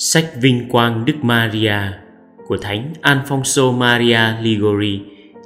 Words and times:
Sách 0.00 0.30
Vinh 0.40 0.68
Quang 0.68 1.04
Đức 1.04 1.14
Maria 1.22 1.78
của 2.46 2.56
Thánh 2.56 2.92
Alfonso 3.02 3.72
Maria 3.72 4.42
Ligori, 4.42 5.02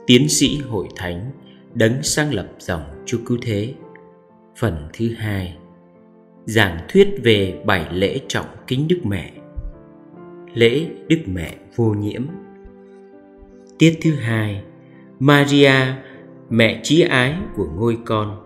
tiến 0.06 0.28
sĩ 0.28 0.58
hội 0.58 0.88
thánh, 0.96 1.30
đấng 1.74 2.02
sáng 2.02 2.34
lập 2.34 2.48
dòng 2.58 2.82
Chúa 3.06 3.18
Cứu 3.26 3.38
Thế. 3.42 3.74
Phần 4.58 4.76
thứ 4.92 5.08
hai. 5.16 5.56
Giảng 6.44 6.78
thuyết 6.88 7.08
về 7.22 7.62
bảy 7.64 7.86
lễ 7.92 8.20
trọng 8.28 8.46
kính 8.66 8.88
Đức 8.88 9.00
Mẹ. 9.04 9.30
Lễ 10.54 10.86
Đức 11.08 11.20
Mẹ 11.26 11.54
vô 11.76 11.84
nhiễm. 11.84 12.26
Tiết 13.78 13.98
thứ 14.02 14.10
hai. 14.14 14.62
Maria, 15.18 15.74
mẹ 16.50 16.80
trí 16.82 17.00
ái 17.00 17.34
của 17.56 17.66
ngôi 17.76 17.98
con. 18.04 18.36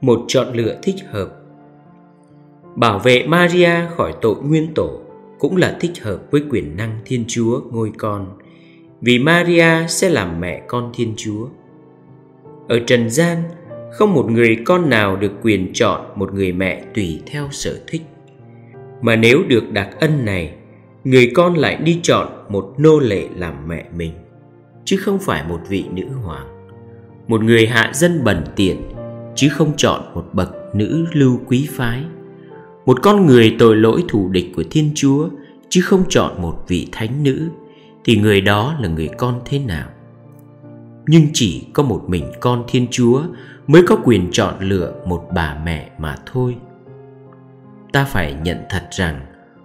Một 0.00 0.24
chọn 0.28 0.56
lựa 0.56 0.78
thích 0.82 0.96
hợp 1.10 1.41
Bảo 2.76 2.98
vệ 2.98 3.26
Maria 3.26 3.70
khỏi 3.96 4.14
tội 4.20 4.36
nguyên 4.42 4.74
tổ 4.74 5.00
cũng 5.38 5.56
là 5.56 5.76
thích 5.80 6.02
hợp 6.02 6.18
với 6.30 6.42
quyền 6.50 6.76
năng 6.76 6.98
Thiên 7.04 7.24
Chúa 7.28 7.60
ngôi 7.70 7.92
con, 7.98 8.26
vì 9.00 9.18
Maria 9.18 9.86
sẽ 9.88 10.08
làm 10.08 10.40
mẹ 10.40 10.62
con 10.68 10.90
Thiên 10.94 11.14
Chúa. 11.16 11.46
Ở 12.68 12.78
trần 12.86 13.10
gian, 13.10 13.38
không 13.92 14.14
một 14.14 14.30
người 14.30 14.56
con 14.64 14.90
nào 14.90 15.16
được 15.16 15.32
quyền 15.42 15.70
chọn 15.72 16.00
một 16.16 16.34
người 16.34 16.52
mẹ 16.52 16.84
tùy 16.94 17.22
theo 17.26 17.48
sở 17.50 17.80
thích. 17.86 18.02
Mà 19.00 19.16
nếu 19.16 19.42
được 19.48 19.72
đặc 19.72 19.88
ân 20.00 20.24
này, 20.24 20.54
người 21.04 21.30
con 21.34 21.54
lại 21.54 21.76
đi 21.76 22.00
chọn 22.02 22.28
một 22.48 22.74
nô 22.78 22.98
lệ 22.98 23.28
làm 23.36 23.68
mẹ 23.68 23.84
mình, 23.96 24.12
chứ 24.84 24.96
không 24.96 25.18
phải 25.18 25.44
một 25.48 25.60
vị 25.68 25.84
nữ 25.92 26.04
hoàng, 26.24 26.66
một 27.28 27.42
người 27.42 27.66
hạ 27.66 27.90
dân 27.94 28.24
bẩn 28.24 28.44
tiện, 28.56 28.76
chứ 29.34 29.48
không 29.48 29.72
chọn 29.76 30.02
một 30.14 30.24
bậc 30.32 30.54
nữ 30.74 31.06
lưu 31.12 31.40
quý 31.46 31.68
phái 31.70 32.04
một 32.86 33.02
con 33.02 33.26
người 33.26 33.56
tội 33.58 33.76
lỗi 33.76 34.04
thù 34.08 34.28
địch 34.28 34.52
của 34.56 34.64
Thiên 34.70 34.90
Chúa 34.94 35.28
chứ 35.68 35.80
không 35.80 36.04
chọn 36.08 36.42
một 36.42 36.64
vị 36.68 36.88
thánh 36.92 37.22
nữ 37.22 37.48
thì 38.04 38.16
người 38.16 38.40
đó 38.40 38.76
là 38.80 38.88
người 38.88 39.08
con 39.18 39.40
thế 39.44 39.58
nào? 39.58 39.88
Nhưng 41.06 41.26
chỉ 41.32 41.66
có 41.72 41.82
một 41.82 42.04
mình 42.06 42.24
con 42.40 42.64
Thiên 42.68 42.86
Chúa 42.90 43.22
mới 43.66 43.82
có 43.86 43.96
quyền 44.04 44.28
chọn 44.32 44.54
lựa 44.60 44.94
một 45.06 45.28
bà 45.34 45.62
mẹ 45.64 45.90
mà 45.98 46.16
thôi. 46.32 46.56
Ta 47.92 48.04
phải 48.04 48.36
nhận 48.44 48.58
thật 48.70 48.88
rằng 48.90 49.20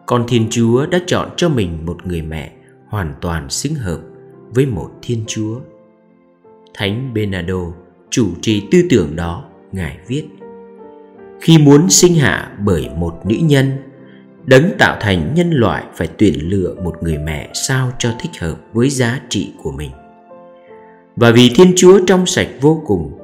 con 0.05 0.25
Thiên 0.27 0.47
Chúa 0.49 0.85
đã 0.85 0.99
chọn 1.07 1.29
cho 1.37 1.49
mình 1.49 1.85
một 1.85 1.97
người 2.05 2.21
mẹ 2.21 2.51
hoàn 2.87 3.13
toàn 3.21 3.49
xứng 3.49 3.75
hợp 3.75 3.99
với 4.49 4.65
một 4.65 4.89
Thiên 5.01 5.23
Chúa. 5.27 5.59
Thánh 6.73 7.13
benado 7.13 7.73
chủ 8.09 8.27
trì 8.41 8.67
tư 8.71 8.81
tưởng 8.89 9.15
đó, 9.15 9.43
Ngài 9.71 9.97
viết 10.07 10.27
khi 11.41 11.57
muốn 11.57 11.89
sinh 11.89 12.15
hạ 12.15 12.51
bởi 12.59 12.89
một 12.95 13.21
nữ 13.25 13.35
nhân, 13.41 13.71
đấng 14.45 14.71
tạo 14.77 14.97
thành 15.01 15.33
nhân 15.35 15.51
loại 15.51 15.83
phải 15.95 16.07
tuyển 16.17 16.49
lựa 16.49 16.75
một 16.83 16.95
người 17.01 17.17
mẹ 17.17 17.49
sao 17.53 17.91
cho 17.99 18.15
thích 18.19 18.31
hợp 18.39 18.55
với 18.73 18.89
giá 18.89 19.21
trị 19.29 19.51
của 19.63 19.71
mình. 19.71 19.91
Và 21.15 21.31
vì 21.31 21.49
thiên 21.55 21.73
chúa 21.75 21.99
trong 22.07 22.25
sạch 22.25 22.47
vô 22.61 22.83
cùng, 22.85 23.19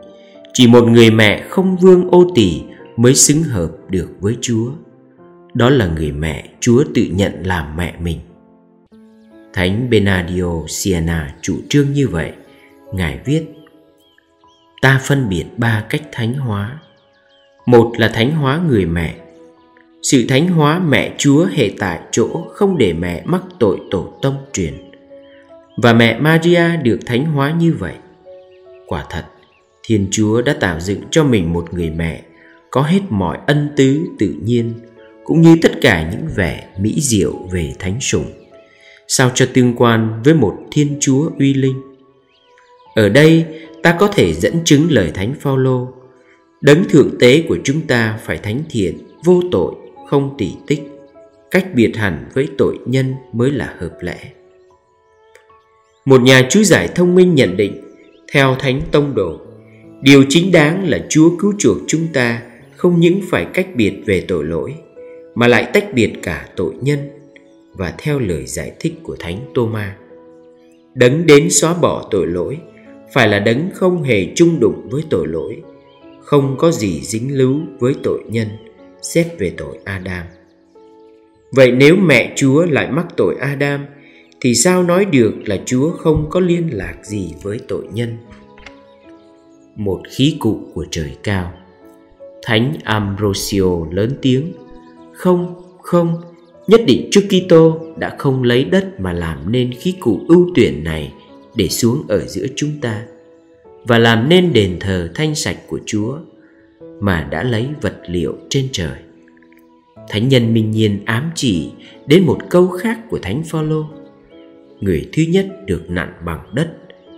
chỉ 0.54 0.68
một 0.68 0.88
người 0.88 1.12
mẹ 1.12 1.44
không 1.50 1.78
vương 1.78 2.10
ô 2.12 2.32
tỳ 2.36 2.62
mới 2.98 3.16
xứng 3.16 3.44
hợp 3.44 3.70
được 3.90 4.10
với 4.20 4.38
chúa. 4.42 4.72
Đó 5.54 5.70
là 5.70 5.88
người 5.88 6.12
mẹ 6.12 6.50
chúa 6.60 6.84
tự 6.96 7.06
nhận 7.12 7.32
làm 7.46 7.78
mẹ 7.78 7.94
mình. 8.00 8.20
Thánh 9.54 9.90
benadio 9.90 10.68
siena 10.68 11.36
chủ 11.42 11.56
trương 11.70 11.94
như 11.94 12.08
vậy. 12.08 12.32
Ngài 12.94 13.20
viết, 13.26 13.44
ta 14.82 15.00
phân 15.04 15.30
biệt 15.30 15.46
ba 15.58 15.86
cách 15.90 16.02
thánh 16.12 16.34
hóa 16.34 16.80
một 17.66 17.94
là 17.98 18.08
thánh 18.08 18.32
hóa 18.32 18.62
người 18.68 18.86
mẹ. 18.86 19.16
Sự 20.02 20.26
thánh 20.28 20.48
hóa 20.48 20.80
mẹ 20.80 21.16
Chúa 21.18 21.46
hệ 21.46 21.72
tại 21.80 22.00
chỗ 22.12 22.46
không 22.54 22.78
để 22.78 22.94
mẹ 22.94 23.22
mắc 23.26 23.42
tội 23.60 23.78
tổ 23.92 24.14
tông 24.22 24.38
truyền. 24.54 24.74
Và 25.78 25.94
mẹ 25.94 26.20
Maria 26.20 26.78
được 26.84 27.00
thánh 27.06 27.26
hóa 27.26 27.56
như 27.60 27.74
vậy. 27.80 27.94
Quả 28.88 29.06
thật, 29.10 29.24
Thiên 29.84 30.08
Chúa 30.12 30.42
đã 30.42 30.54
tạo 30.54 30.80
dựng 30.80 31.02
cho 31.12 31.24
mình 31.24 31.54
một 31.54 31.74
người 31.74 31.90
mẹ 31.90 32.22
Có 32.72 32.82
hết 32.82 33.00
mọi 33.10 33.38
ân 33.48 33.70
tứ 33.76 34.06
tự 34.20 34.36
nhiên 34.44 34.74
Cũng 35.24 35.42
như 35.42 35.56
tất 35.62 35.72
cả 35.82 36.12
những 36.12 36.28
vẻ 36.36 36.68
mỹ 36.80 36.96
diệu 37.02 37.34
về 37.52 37.74
thánh 37.80 38.02
sủng 38.02 38.32
Sao 39.08 39.32
cho 39.36 39.48
tương 39.54 39.76
quan 39.76 40.22
với 40.24 40.34
một 40.34 40.58
Thiên 40.72 40.98
Chúa 41.00 41.30
uy 41.40 41.54
linh. 41.54 41.82
Ở 42.96 43.10
đây 43.10 43.46
ta 43.84 43.96
có 44.00 44.08
thể 44.08 44.34
dẫn 44.34 44.54
chứng 44.66 44.88
lời 44.90 45.12
Thánh 45.14 45.34
Phaolô 45.40 45.88
Đấng 46.64 46.84
thượng 46.90 47.18
tế 47.20 47.44
của 47.48 47.58
chúng 47.64 47.82
ta 47.82 48.20
phải 48.24 48.38
thánh 48.38 48.64
thiện, 48.70 48.98
vô 49.26 49.42
tội, 49.52 49.74
không 50.10 50.36
tỉ 50.38 50.52
tích, 50.68 50.84
cách 51.52 51.68
biệt 51.76 51.92
hẳn 51.96 52.26
với 52.34 52.48
tội 52.58 52.78
nhân 52.86 53.14
mới 53.34 53.52
là 53.52 53.76
hợp 53.80 53.98
lẽ. 54.02 54.18
Một 56.06 56.22
nhà 56.22 56.48
chú 56.50 56.64
giải 56.64 56.90
thông 56.96 57.16
minh 57.16 57.36
nhận 57.36 57.58
định, 57.58 57.82
theo 58.34 58.56
Thánh 58.60 58.82
Tông 58.92 59.16
Đồ, 59.16 59.42
điều 60.02 60.24
chính 60.30 60.52
đáng 60.52 60.90
là 60.90 61.06
Chúa 61.10 61.38
cứu 61.40 61.54
chuộc 61.58 61.78
chúng 61.88 62.08
ta 62.14 62.42
không 62.76 63.00
những 63.00 63.20
phải 63.30 63.48
cách 63.54 63.68
biệt 63.76 63.94
về 64.06 64.26
tội 64.28 64.44
lỗi, 64.46 64.74
mà 65.36 65.48
lại 65.48 65.70
tách 65.74 65.94
biệt 65.94 66.14
cả 66.24 66.48
tội 66.56 66.74
nhân 66.82 67.00
và 67.74 67.94
theo 67.98 68.20
lời 68.20 68.46
giải 68.46 68.72
thích 68.80 68.94
của 69.04 69.16
Thánh 69.20 69.38
Tô-ma. 69.54 69.96
Đấng 70.96 71.26
đến 71.26 71.50
xóa 71.50 71.74
bỏ 71.74 72.08
tội 72.12 72.28
lỗi 72.28 72.58
phải 73.14 73.28
là 73.28 73.40
đấng 73.40 73.70
không 73.74 74.04
hề 74.04 74.28
chung 74.36 74.60
đụng 74.60 74.88
với 74.90 75.04
tội 75.10 75.28
lỗi 75.28 75.62
không 76.24 76.56
có 76.58 76.72
gì 76.72 77.02
dính 77.02 77.38
líu 77.38 77.60
với 77.80 77.96
tội 78.04 78.24
nhân 78.28 78.48
xét 79.02 79.28
về 79.40 79.54
tội 79.58 79.78
Adam. 79.84 80.26
Vậy 81.52 81.72
nếu 81.72 81.96
mẹ 81.96 82.34
Chúa 82.36 82.66
lại 82.66 82.92
mắc 82.92 83.06
tội 83.18 83.36
Adam 83.40 83.86
thì 84.42 84.56
sao 84.56 84.84
nói 84.84 85.06
được 85.06 85.34
là 85.46 85.58
Chúa 85.66 85.92
không 85.92 86.28
có 86.30 86.40
liên 86.40 86.70
lạc 86.72 86.96
gì 87.04 87.34
với 87.44 87.60
tội 87.68 87.84
nhân? 87.94 88.18
Một 89.76 90.02
khí 90.10 90.38
cụ 90.40 90.60
của 90.74 90.86
trời 90.92 91.18
cao. 91.24 91.54
Thánh 92.44 92.74
Ambrosio 92.84 93.72
lớn 93.92 94.18
tiếng: 94.22 94.54
"Không, 95.14 95.56
không, 95.82 96.22
nhất 96.68 96.82
định 96.88 97.10
Chúa 97.12 97.22
Kitô 97.22 97.80
đã 97.98 98.16
không 98.18 98.44
lấy 98.44 98.64
đất 98.64 99.00
mà 99.00 99.14
làm 99.14 99.52
nên 99.52 99.74
khí 99.74 99.94
cụ 100.00 100.22
ưu 100.28 100.50
tuyển 100.56 100.84
này 100.84 101.14
để 101.56 101.68
xuống 101.68 102.04
ở 102.08 102.28
giữa 102.28 102.46
chúng 102.56 102.72
ta." 102.82 103.06
Và 103.84 104.00
làm 104.00 104.30
nên 104.30 104.54
đền 104.54 104.78
thờ 104.80 105.10
thanh 105.16 105.36
sạch 105.36 105.58
của 105.68 105.80
Chúa 105.86 106.18
mà 107.00 107.28
đã 107.32 107.44
lấy 107.44 107.68
vật 107.82 107.98
liệu 108.08 108.38
trên 108.50 108.68
trời. 108.72 108.98
Thánh 110.10 110.30
nhân 110.30 110.54
minh 110.54 110.72
nhiên 110.72 111.00
ám 111.06 111.32
chỉ 111.36 111.72
đến 112.06 112.26
một 112.26 112.38
câu 112.50 112.68
khác 112.68 113.00
của 113.10 113.20
Thánh 113.22 113.44
Phaolô. 113.44 113.86
Người 114.80 115.10
thứ 115.14 115.24
nhất 115.30 115.48
được 115.66 115.90
nặn 115.90 116.14
bằng 116.26 116.40
đất 116.54 116.74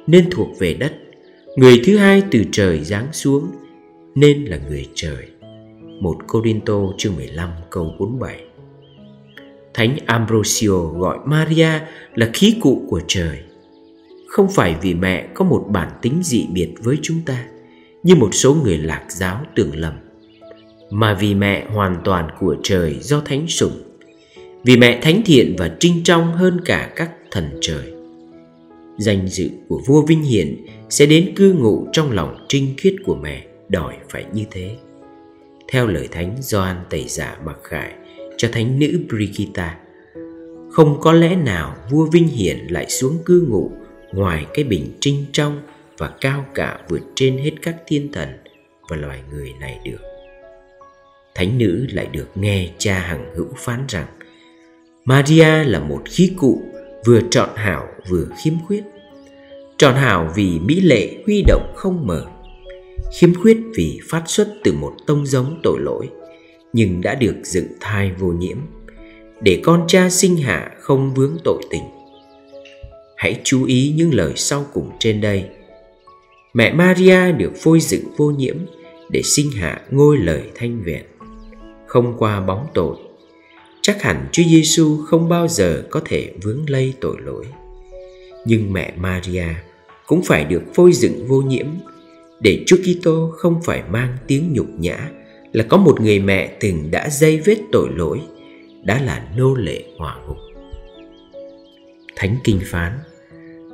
nên 0.08 0.30
thuộc 0.31 0.59
về 0.59 0.74
đất, 0.74 0.94
người 1.56 1.81
thứ 1.86 1.98
hai 1.98 2.24
từ 2.31 2.44
trời 2.52 2.80
giáng 2.84 3.14
xuống 3.14 3.52
nên 4.16 4.46
là 4.46 4.59
người 4.70 4.86
trời. 4.94 5.25
Một 6.02 6.16
Corinto 6.28 6.80
chương 6.98 7.16
15 7.16 7.50
câu 7.70 7.96
47 8.00 8.40
Thánh 9.74 9.98
Ambrosio 10.06 10.78
gọi 10.78 11.18
Maria 11.25 11.70
là 12.16 12.30
khí 12.34 12.58
cụ 12.62 12.86
của 12.90 13.02
trời– 13.08 13.40
không 14.35 14.50
phải 14.50 14.75
vì 14.81 14.94
mẹ 14.94 15.28
có 15.34 15.46
một 15.46 15.66
bản 15.69 15.91
tính 16.01 16.19
dị 16.23 16.47
biệt 16.53 16.73
với 16.84 16.97
chúng 17.01 17.22
ta, 17.25 17.46
như 18.03 18.16
một 18.16 18.29
số 18.31 18.56
người 18.63 18.78
lạc 18.78 19.06
giáo 19.09 19.41
tưởng 19.56 19.75
lầm, 19.75 19.94
mà 20.90 21.13
vì 21.13 21.34
mẹ 21.34 21.68
hoàn 21.69 22.01
toàn 22.03 22.28
của 22.40 22.56
trời 22.63 22.97
do 23.01 23.22
thánh 23.25 23.47
sủng, 23.47 23.81
vì 24.63 24.78
mẹ 24.78 25.00
thánh 25.01 25.22
thiện 25.25 25.56
và 25.57 25.75
trinh 25.79 26.03
trong 26.03 26.34
hơn 26.34 26.62
cả 26.66 26.91
các 26.95 27.12
thần 27.31 27.57
trời. 27.62 27.94
Danh 28.97 29.28
dự 29.28 29.50
của 29.68 29.81
vua 29.88 30.06
vinh 30.06 30.24
hiển 30.24 30.66
sẽ 30.90 31.06
đến 31.06 31.34
cư 31.35 31.53
ngụ 31.53 31.88
trong 31.91 32.12
lòng 32.12 32.45
trinh 32.47 32.74
khiết 32.78 32.94
của 33.06 33.16
mẹ 33.16 33.45
đòi 33.69 33.94
phải 34.09 34.25
như 34.34 34.44
thế. 34.51 34.75
Theo 35.72 35.88
lời 35.88 36.07
thánh 36.12 36.35
Gioan 36.41 36.78
tẩy 36.90 37.06
giả 37.07 37.38
mặc 37.45 37.57
khải 37.63 37.94
cho 38.38 38.47
thánh 38.51 38.79
nữ 38.79 39.00
Brigitta, 39.09 39.77
không 40.71 40.98
có 41.01 41.13
lẽ 41.13 41.36
nào 41.36 41.75
vua 41.92 42.06
vinh 42.06 42.27
hiển 42.27 42.57
lại 42.69 42.89
xuống 42.89 43.18
cư 43.25 43.48
ngụ 43.50 43.71
ngoài 44.15 44.45
cái 44.53 44.65
bình 44.65 44.91
trinh 45.00 45.25
trong 45.31 45.62
và 45.97 46.13
cao 46.21 46.45
cả 46.53 46.79
vượt 46.89 47.01
trên 47.15 47.38
hết 47.38 47.51
các 47.62 47.75
thiên 47.88 48.12
thần 48.12 48.29
và 48.89 48.97
loài 48.97 49.19
người 49.31 49.53
này 49.59 49.79
được. 49.85 50.00
Thánh 51.35 51.57
nữ 51.57 51.88
lại 51.89 52.07
được 52.12 52.27
nghe 52.35 52.69
cha 52.77 53.00
hằng 53.00 53.33
hữu 53.35 53.47
phán 53.57 53.85
rằng, 53.88 54.07
maria 55.06 55.63
là 55.63 55.79
một 55.79 56.01
khí 56.06 56.31
cụ 56.38 56.63
vừa 57.06 57.21
trọn 57.31 57.50
hảo 57.56 57.88
vừa 58.09 58.25
khiếm 58.44 58.53
khuyết. 58.67 58.83
Trọn 59.77 59.95
hảo 59.95 60.31
vì 60.35 60.59
mỹ 60.59 60.81
lệ 60.81 61.23
huy 61.25 61.44
động 61.47 61.73
không 61.75 62.07
mở 62.07 62.25
khiếm 63.19 63.33
khuyết 63.33 63.57
vì 63.75 64.00
phát 64.09 64.23
xuất 64.27 64.47
từ 64.63 64.73
một 64.73 64.94
tông 65.07 65.25
giống 65.25 65.59
tội 65.63 65.79
lỗi, 65.79 66.09
nhưng 66.73 67.01
đã 67.01 67.15
được 67.15 67.35
dựng 67.44 67.67
thai 67.79 68.12
vô 68.12 68.27
nhiễm. 68.27 68.57
Để 69.41 69.62
con 69.63 69.85
cha 69.88 70.09
sinh 70.09 70.38
hạ 70.38 70.71
không 70.79 71.13
vướng 71.13 71.38
tội 71.44 71.62
tình 71.69 71.83
hãy 73.17 73.41
chú 73.44 73.65
ý 73.65 73.94
những 73.95 74.13
lời 74.13 74.33
sau 74.35 74.65
cùng 74.73 74.91
trên 75.00 75.21
đây 75.21 75.45
mẹ 76.53 76.73
maria 76.73 77.31
được 77.31 77.51
phôi 77.56 77.79
dựng 77.79 78.03
vô 78.17 78.25
nhiễm 78.25 78.57
để 79.09 79.21
sinh 79.23 79.51
hạ 79.51 79.81
ngôi 79.91 80.17
lời 80.17 80.44
thanh 80.56 80.83
vẹn 80.83 81.03
không 81.88 82.15
qua 82.17 82.41
bóng 82.41 82.67
tội 82.73 82.95
chắc 83.85 84.01
hẳn 84.01 84.27
Chúa 84.31 84.44
Giêsu 84.44 84.97
không 84.97 85.29
bao 85.29 85.47
giờ 85.47 85.83
có 85.89 86.01
thể 86.06 86.31
vướng 86.44 86.69
lây 86.69 86.94
tội 87.01 87.15
lỗi. 87.19 87.45
Nhưng 88.45 88.73
mẹ 88.73 88.94
Maria 88.97 89.47
cũng 90.07 90.23
phải 90.23 90.45
được 90.45 90.62
phôi 90.73 90.94
dựng 90.94 91.27
vô 91.27 91.41
nhiễm 91.41 91.65
để 92.39 92.63
Chúa 92.67 92.77
Kitô 92.77 93.31
không 93.38 93.62
phải 93.63 93.83
mang 93.89 94.17
tiếng 94.27 94.53
nhục 94.53 94.67
nhã 94.79 95.09
là 95.53 95.63
có 95.69 95.77
một 95.77 96.01
người 96.01 96.19
mẹ 96.19 96.57
từng 96.59 96.91
đã 96.91 97.09
dây 97.09 97.41
vết 97.45 97.57
tội 97.71 97.89
lỗi, 97.95 98.21
đã 98.83 99.01
là 99.01 99.27
nô 99.38 99.56
lệ 99.56 99.83
hỏa 99.97 100.17
ngục. 100.27 100.38
Thánh 102.15 102.38
Kinh 102.44 102.59
phán 102.65 102.91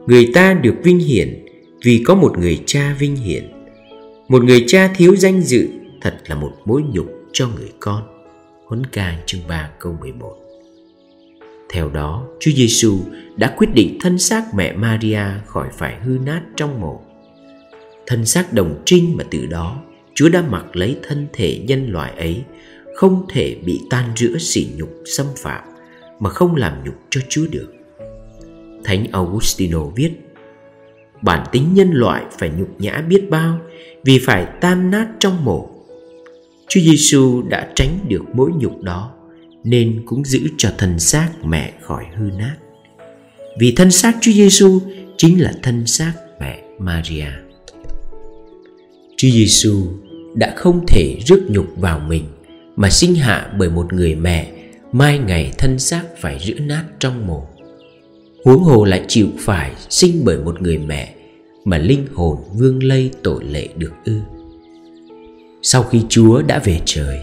Người 0.08 0.30
ta 0.34 0.54
được 0.54 0.76
vinh 0.84 1.00
hiển 1.00 1.46
vì 1.84 2.04
có 2.06 2.16
một 2.16 2.38
người 2.38 2.62
cha 2.66 2.96
vinh 3.00 3.16
hiển 3.16 3.52
Một 4.28 4.44
người 4.44 4.64
cha 4.68 4.94
thiếu 4.96 5.16
danh 5.16 5.42
dự 5.42 5.68
thật 6.02 6.18
là 6.28 6.36
một 6.36 6.52
mối 6.66 6.82
nhục 6.92 7.12
cho 7.34 7.48
người 7.48 7.72
con 7.80 8.04
Huấn 8.66 8.86
ca 8.86 9.18
chương 9.26 9.42
3 9.48 9.70
câu 9.80 9.98
11 10.00 10.36
Theo 11.70 11.90
đó, 11.90 12.28
Chúa 12.40 12.52
Giêsu 12.52 13.00
đã 13.36 13.54
quyết 13.58 13.70
định 13.74 13.98
thân 14.02 14.20
xác 14.20 14.54
mẹ 14.56 14.74
Maria 14.74 15.24
khỏi 15.46 15.70
phải 15.78 16.00
hư 16.00 16.18
nát 16.26 16.42
trong 16.56 16.82
mộ. 16.82 17.02
Thân 18.08 18.26
xác 18.26 18.54
đồng 18.54 18.82
trinh 18.86 19.18
mà 19.18 19.24
từ 19.32 19.46
đó 19.46 19.82
Chúa 20.16 20.30
đã 20.30 20.44
mặc 20.50 20.76
lấy 20.76 20.98
thân 21.04 21.28
thể 21.34 21.62
nhân 21.68 21.92
loại 21.92 22.14
ấy 22.18 22.44
không 22.96 23.26
thể 23.30 23.56
bị 23.66 23.80
tan 23.90 24.10
rữa 24.16 24.38
sỉ 24.40 24.68
nhục 24.76 24.90
xâm 25.06 25.26
phạm 25.38 25.64
mà 26.20 26.30
không 26.30 26.56
làm 26.56 26.84
nhục 26.84 26.96
cho 27.10 27.22
Chúa 27.30 27.48
được. 27.52 27.74
Thánh 28.84 29.06
Augustino 29.12 29.86
viết, 29.96 30.12
Bản 31.22 31.46
tính 31.52 31.74
nhân 31.74 31.92
loại 31.92 32.24
phải 32.40 32.50
nhục 32.50 32.82
nhã 32.82 33.04
biết 33.10 33.30
bao 33.30 33.60
Vì 34.06 34.20
phải 34.26 34.48
tan 34.62 34.92
nát 34.92 35.08
trong 35.20 35.46
mổ. 35.46 35.70
Chúa 36.70 36.82
Giêsu 36.82 37.42
đã 37.50 37.70
tránh 37.76 38.00
được 38.08 38.24
mỗi 38.34 38.52
nhục 38.56 38.82
đó 38.82 39.12
Nên 39.64 40.04
cũng 40.06 40.26
giữ 40.26 40.40
cho 40.58 40.74
thân 40.78 41.00
xác 41.00 41.30
mẹ 41.44 41.74
khỏi 41.82 42.06
hư 42.16 42.30
nát. 42.38 42.56
Vì 43.60 43.74
thân 43.76 43.92
xác 43.92 44.18
Chúa 44.22 44.32
Giêsu 44.32 44.80
chính 45.18 45.42
là 45.42 45.54
thân 45.64 45.88
xác 45.88 46.14
mẹ 46.40 46.64
Maria. 46.80 47.28
Chúa 49.18 49.30
Giêsu 49.30 49.88
đã 50.36 50.54
không 50.56 50.86
thể 50.88 51.18
rước 51.26 51.44
nhục 51.50 51.68
vào 51.78 52.00
mình 52.00 52.24
Mà 52.76 52.90
sinh 52.90 53.16
hạ 53.16 53.52
bởi 53.58 53.70
một 53.70 53.94
người 53.94 54.16
mẹ, 54.16 54.52
Mai 54.92 55.20
ngày 55.20 55.54
thân 55.58 55.80
xác 55.80 56.04
phải 56.18 56.40
rữa 56.40 56.60
nát 56.60 56.84
trong 57.00 57.28
mồ 57.28 57.48
huống 58.46 58.64
hồ 58.64 58.86
lại 58.86 59.06
chịu 59.08 59.28
phải 59.40 59.72
sinh 59.90 60.22
bởi 60.26 60.38
một 60.38 60.62
người 60.62 60.78
mẹ 60.78 61.16
mà 61.66 61.78
linh 61.78 62.08
hồn 62.14 62.38
vương 62.54 62.84
lây 62.84 63.12
tội 63.24 63.44
lệ 63.44 63.68
được 63.76 63.94
ư. 64.06 64.20
Sau 65.62 65.84
khi 65.84 66.02
chúa 66.10 66.42
đã 66.42 66.60
về 66.60 66.82
trời, 66.86 67.20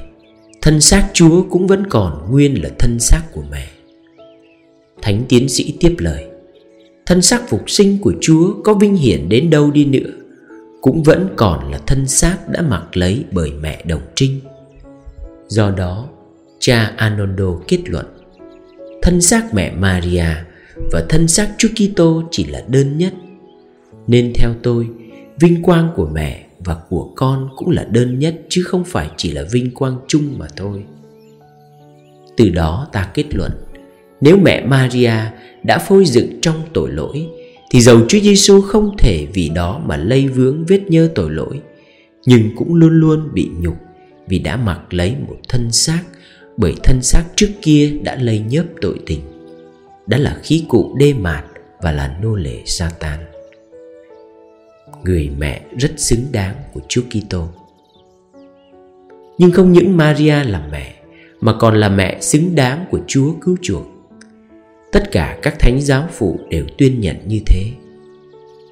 thân 0.63 0.81
xác 0.81 1.11
chúa 1.13 1.43
cũng 1.51 1.67
vẫn 1.67 1.87
còn 1.87 2.31
nguyên 2.31 2.63
là 2.63 2.71
thân 2.79 2.97
xác 3.01 3.23
của 3.33 3.43
mẹ. 3.51 3.69
Thánh 5.03 5.23
tiến 5.29 5.49
sĩ 5.49 5.77
tiếp 5.81 5.95
lời, 5.99 6.25
thân 7.07 7.23
xác 7.23 7.49
phục 7.49 7.71
sinh 7.71 7.99
của 7.99 8.15
chúa 8.21 8.63
có 8.65 8.75
vinh 8.75 8.97
hiển 8.97 9.29
đến 9.29 9.51
đâu 9.51 9.71
đi 9.71 9.85
nữa, 9.85 10.11
cũng 10.81 11.03
vẫn 11.03 11.29
còn 11.37 11.71
là 11.71 11.79
thân 11.87 12.09
xác 12.09 12.37
đã 12.49 12.63
mặc 12.63 12.97
lấy 12.97 13.25
bởi 13.33 13.53
mẹ 13.61 13.83
đồng 13.87 14.03
trinh. 14.15 14.41
Do 15.49 15.71
đó, 15.71 16.09
cha 16.59 16.93
anondo 16.97 17.61
kết 17.69 17.79
luận, 17.87 18.07
thân 19.03 19.21
xác 19.21 19.55
mẹ 19.55 19.73
maria 19.75 20.35
và 20.93 21.07
thân 21.09 21.29
xác 21.29 21.55
Chúa 21.59 21.69
Kitô 21.69 22.23
chỉ 22.31 22.45
là 22.45 22.65
đơn 22.69 22.99
nhất. 22.99 23.15
Nên 24.07 24.33
theo 24.35 24.55
tôi, 24.63 24.89
vinh 25.41 25.63
quang 25.63 25.89
của 25.97 26.09
mẹ 26.13 26.47
và 26.59 26.77
của 26.89 27.13
con 27.17 27.49
cũng 27.57 27.71
là 27.71 27.85
đơn 27.85 28.19
nhất 28.19 28.35
chứ 28.49 28.63
không 28.63 28.85
phải 28.85 29.11
chỉ 29.17 29.33
là 29.33 29.43
vinh 29.53 29.75
quang 29.75 29.97
chung 30.09 30.39
mà 30.39 30.47
thôi. 30.57 30.85
Từ 32.37 32.49
đó 32.49 32.89
ta 32.93 33.11
kết 33.15 33.35
luận, 33.35 33.53
nếu 34.21 34.37
mẹ 34.37 34.67
Maria 34.67 35.15
đã 35.63 35.79
phôi 35.79 36.05
dựng 36.05 36.41
trong 36.41 36.63
tội 36.73 36.91
lỗi 36.91 37.27
thì 37.71 37.81
dầu 37.81 38.01
Chúa 38.09 38.21
Giêsu 38.21 38.61
không 38.61 38.97
thể 38.99 39.27
vì 39.35 39.49
đó 39.49 39.81
mà 39.87 39.97
lây 39.97 40.29
vướng 40.29 40.65
vết 40.65 40.81
nhơ 40.89 41.11
tội 41.15 41.31
lỗi, 41.31 41.61
nhưng 42.27 42.57
cũng 42.57 42.75
luôn 42.75 42.93
luôn 42.93 43.29
bị 43.33 43.51
nhục 43.61 43.77
vì 44.29 44.39
đã 44.39 44.57
mặc 44.57 44.81
lấy 44.91 45.17
một 45.29 45.37
thân 45.49 45.73
xác 45.73 46.03
bởi 46.57 46.75
thân 46.85 47.03
xác 47.03 47.25
trước 47.37 47.49
kia 47.63 47.93
đã 48.03 48.17
lây 48.21 48.39
nhớp 48.39 48.65
tội 48.81 48.99
tình 49.07 49.21
đã 50.09 50.19
là 50.19 50.37
khí 50.43 50.65
cụ 50.69 50.95
đê 50.99 51.13
mạt 51.15 51.45
và 51.83 51.93
là 51.93 52.19
nô 52.23 52.35
lệ 52.35 52.63
Satan. 52.67 53.19
Người 55.05 55.31
mẹ 55.39 55.61
rất 55.79 55.91
xứng 55.97 56.27
đáng 56.33 56.55
của 56.73 56.81
Chúa 56.89 57.03
Kitô. 57.11 57.49
Nhưng 59.39 59.51
không 59.51 59.73
những 59.73 59.97
Maria 59.97 60.45
là 60.45 60.69
mẹ, 60.73 60.95
mà 61.41 61.53
còn 61.61 61.81
là 61.81 61.89
mẹ 61.89 62.21
xứng 62.21 62.55
đáng 62.55 62.87
của 62.91 63.01
Chúa 63.07 63.33
cứu 63.41 63.57
chuộc. 63.63 63.87
Tất 64.93 65.13
cả 65.13 65.39
các 65.43 65.59
thánh 65.59 65.79
giáo 65.81 66.09
phụ 66.13 66.41
đều 66.51 66.65
tuyên 66.79 67.01
nhận 67.01 67.17
như 67.27 67.41
thế. 67.47 67.63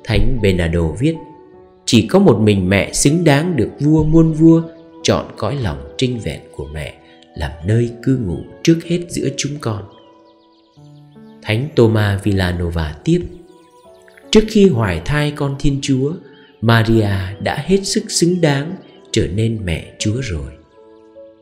Thánh 0.05 0.39
Bernardo 0.43 0.83
viết: 0.99 1.15
Chỉ 1.85 2.07
có 2.07 2.19
một 2.19 2.41
mình 2.41 2.69
mẹ 2.69 2.93
xứng 2.93 3.25
đáng 3.25 3.57
được 3.57 3.71
vua 3.81 4.05
muôn 4.05 4.33
vua 4.33 4.63
chọn 5.03 5.27
cõi 5.37 5.57
lòng 5.63 5.95
trinh 5.99 6.19
vẹn 6.19 6.41
của 6.57 6.67
mẹ 6.75 6.95
làm 7.35 7.51
nơi 7.65 7.91
cư 8.03 8.19
ngụ 8.27 8.39
trước 8.63 8.79
hết 8.85 9.01
giữa 9.09 9.29
chúng 9.37 9.53
con 9.61 9.83
Thánh 11.47 11.69
Thomas 11.77 12.23
Villanova 12.23 12.97
tiếp. 13.05 13.23
Trước 14.31 14.45
khi 14.49 14.69
hoài 14.69 15.01
thai 15.05 15.31
con 15.31 15.57
Thiên 15.59 15.79
Chúa, 15.83 16.13
Maria 16.61 17.11
đã 17.41 17.65
hết 17.67 17.81
sức 17.83 18.05
xứng 18.09 18.41
đáng 18.41 18.75
trở 19.13 19.27
nên 19.27 19.59
mẹ 19.65 19.93
Chúa 19.99 20.21
rồi. 20.21 20.53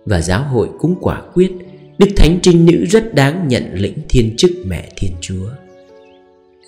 Và 0.07 0.21
giáo 0.21 0.43
hội 0.43 0.69
cũng 0.79 0.97
quả 1.01 1.23
quyết, 1.35 1.53
Đức 1.99 2.09
Thánh 2.17 2.39
Trinh 2.43 2.67
Nữ 2.67 2.85
rất 2.85 3.15
đáng 3.15 3.49
nhận 3.49 3.75
lĩnh 3.75 3.99
thiên 4.09 4.35
chức 4.37 4.51
mẹ 4.67 4.89
Thiên 4.97 5.13
Chúa. 5.21 5.49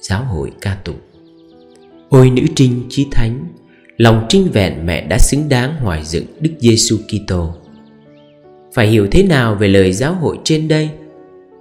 Giáo 0.00 0.24
hội 0.24 0.52
ca 0.60 0.78
tụng. 0.84 0.98
Ôi 2.08 2.30
nữ 2.30 2.42
trinh 2.54 2.82
chí 2.88 3.06
thánh, 3.12 3.44
Lòng 3.96 4.26
trinh 4.28 4.48
vẹn 4.52 4.86
mẹ 4.86 5.06
đã 5.06 5.18
xứng 5.18 5.48
đáng 5.48 5.76
hoài 5.76 6.04
dựng 6.04 6.24
Đức 6.40 6.50
Giêsu 6.58 6.96
Kitô. 6.96 7.54
Phải 8.74 8.86
hiểu 8.86 9.06
thế 9.10 9.22
nào 9.22 9.54
về 9.54 9.68
lời 9.68 9.92
giáo 9.92 10.14
hội 10.14 10.38
trên 10.44 10.68
đây? 10.68 10.90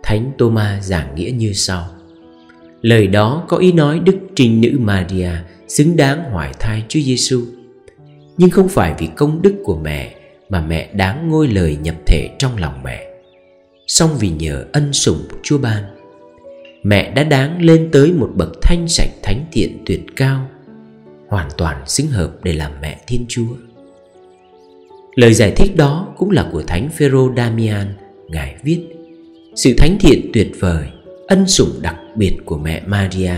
Thánh 0.06 0.31
Thomas 0.38 0.84
giảng 0.84 1.16
nghĩa 1.16 1.31
như 1.31 1.54
sau 1.54 1.88
Lời 2.81 3.07
đó 3.07 3.46
có 3.48 3.57
ý 3.57 3.72
nói 3.72 4.00
Đức 4.00 4.16
Trinh 4.36 4.62
Nữ 4.62 4.78
Maria 4.80 5.30
xứng 5.68 5.96
đáng 5.96 6.24
hoài 6.24 6.54
thai 6.60 6.84
Chúa 6.88 7.00
Giêsu, 7.00 7.42
nhưng 8.38 8.50
không 8.50 8.69
phải 8.69 8.94
vì 8.98 9.07
công 9.16 9.42
đức 9.42 9.56
của 9.63 9.78
mẹ 9.78 10.16
mà 10.50 10.62
mẹ 10.62 10.90
đáng 10.94 11.30
ngôi 11.30 11.48
lời 11.48 11.78
nhập 11.81 11.96
thể 12.06 12.30
trong 12.40 12.57
lòng 12.57 12.84
mẹ, 12.84 13.07
song 13.88 14.10
vì 14.19 14.30
nhờ 14.30 14.66
ân 14.74 14.94
sủng 14.94 15.28
Chúa 15.44 15.57
ban. 15.57 15.84
Mẹ 16.84 17.12
đã 17.12 17.24
đáng 17.24 17.62
lên 17.62 17.89
tới 17.91 18.12
một 18.12 18.32
bậc 18.36 18.50
thanh 18.62 18.88
sạch 18.88 19.10
thánh 19.24 19.46
thiện 19.51 19.84
tuyệt 19.86 20.01
cao, 20.15 20.48
hoàn 21.27 21.50
toàn 21.58 21.88
xứng 21.88 22.08
hợp 22.08 22.32
để 22.44 22.53
làm 22.53 22.72
mẹ 22.82 23.00
Thiên 23.08 23.25
Chúa. 23.27 23.56
Lời 25.15 25.34
giải 25.34 25.51
thích 25.51 25.75
đó 25.75 26.13
cũng 26.18 26.32
là 26.32 26.50
của 26.51 26.63
Thánh 26.63 26.89
Phêrô 26.89 27.36
Damian, 27.36 27.88
ngài 28.27 28.56
viết: 28.63 28.95
sự 29.56 29.74
thánh 29.78 29.98
thiện 30.00 30.30
tuyệt 30.34 30.52
vời, 30.60 30.88
Ân 31.28 31.48
sủng 31.48 31.80
đặc 31.82 31.96
biệt 32.16 32.38
của 32.46 32.58
mẹ 32.58 32.82
Maria 32.86 33.34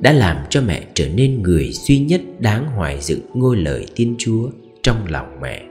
Đã 0.00 0.12
làm 0.12 0.36
cho 0.50 0.60
mẹ 0.60 0.82
trở 0.94 1.08
nên 1.08 1.42
người 1.42 1.72
duy 1.72 1.98
nhất 1.98 2.20
đáng 2.38 2.66
hoài 2.66 3.00
dự 3.00 3.20
ngôi 3.34 3.56
lời 3.56 3.86
Thiên 3.96 4.14
Chúa 4.18 4.50
trong 4.82 5.06
lòng 5.08 5.40
mẹ. 5.42 5.62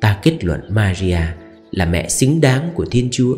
Ta 0.00 0.18
kết 0.22 0.44
luận 0.44 0.60
Maria 0.68 1.20
là 1.70 1.84
mẹ 1.84 2.08
xứng 2.08 2.40
đáng 2.40 2.70
của 2.74 2.84
Thiên 2.90 3.08
Chúa. 3.12 3.36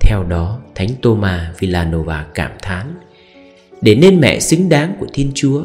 Theo 0.00 0.24
đó, 0.24 0.60
Thánh 0.74 0.88
Thomas 1.02 1.58
Villanova 1.58 2.26
cảm 2.34 2.50
thán, 2.62 2.94
Để 3.80 3.94
nên 3.94 4.20
mẹ 4.20 4.40
xứng 4.40 4.68
đáng 4.68 4.96
của 5.00 5.06
Thiên 5.12 5.30
Chúa, 5.34 5.64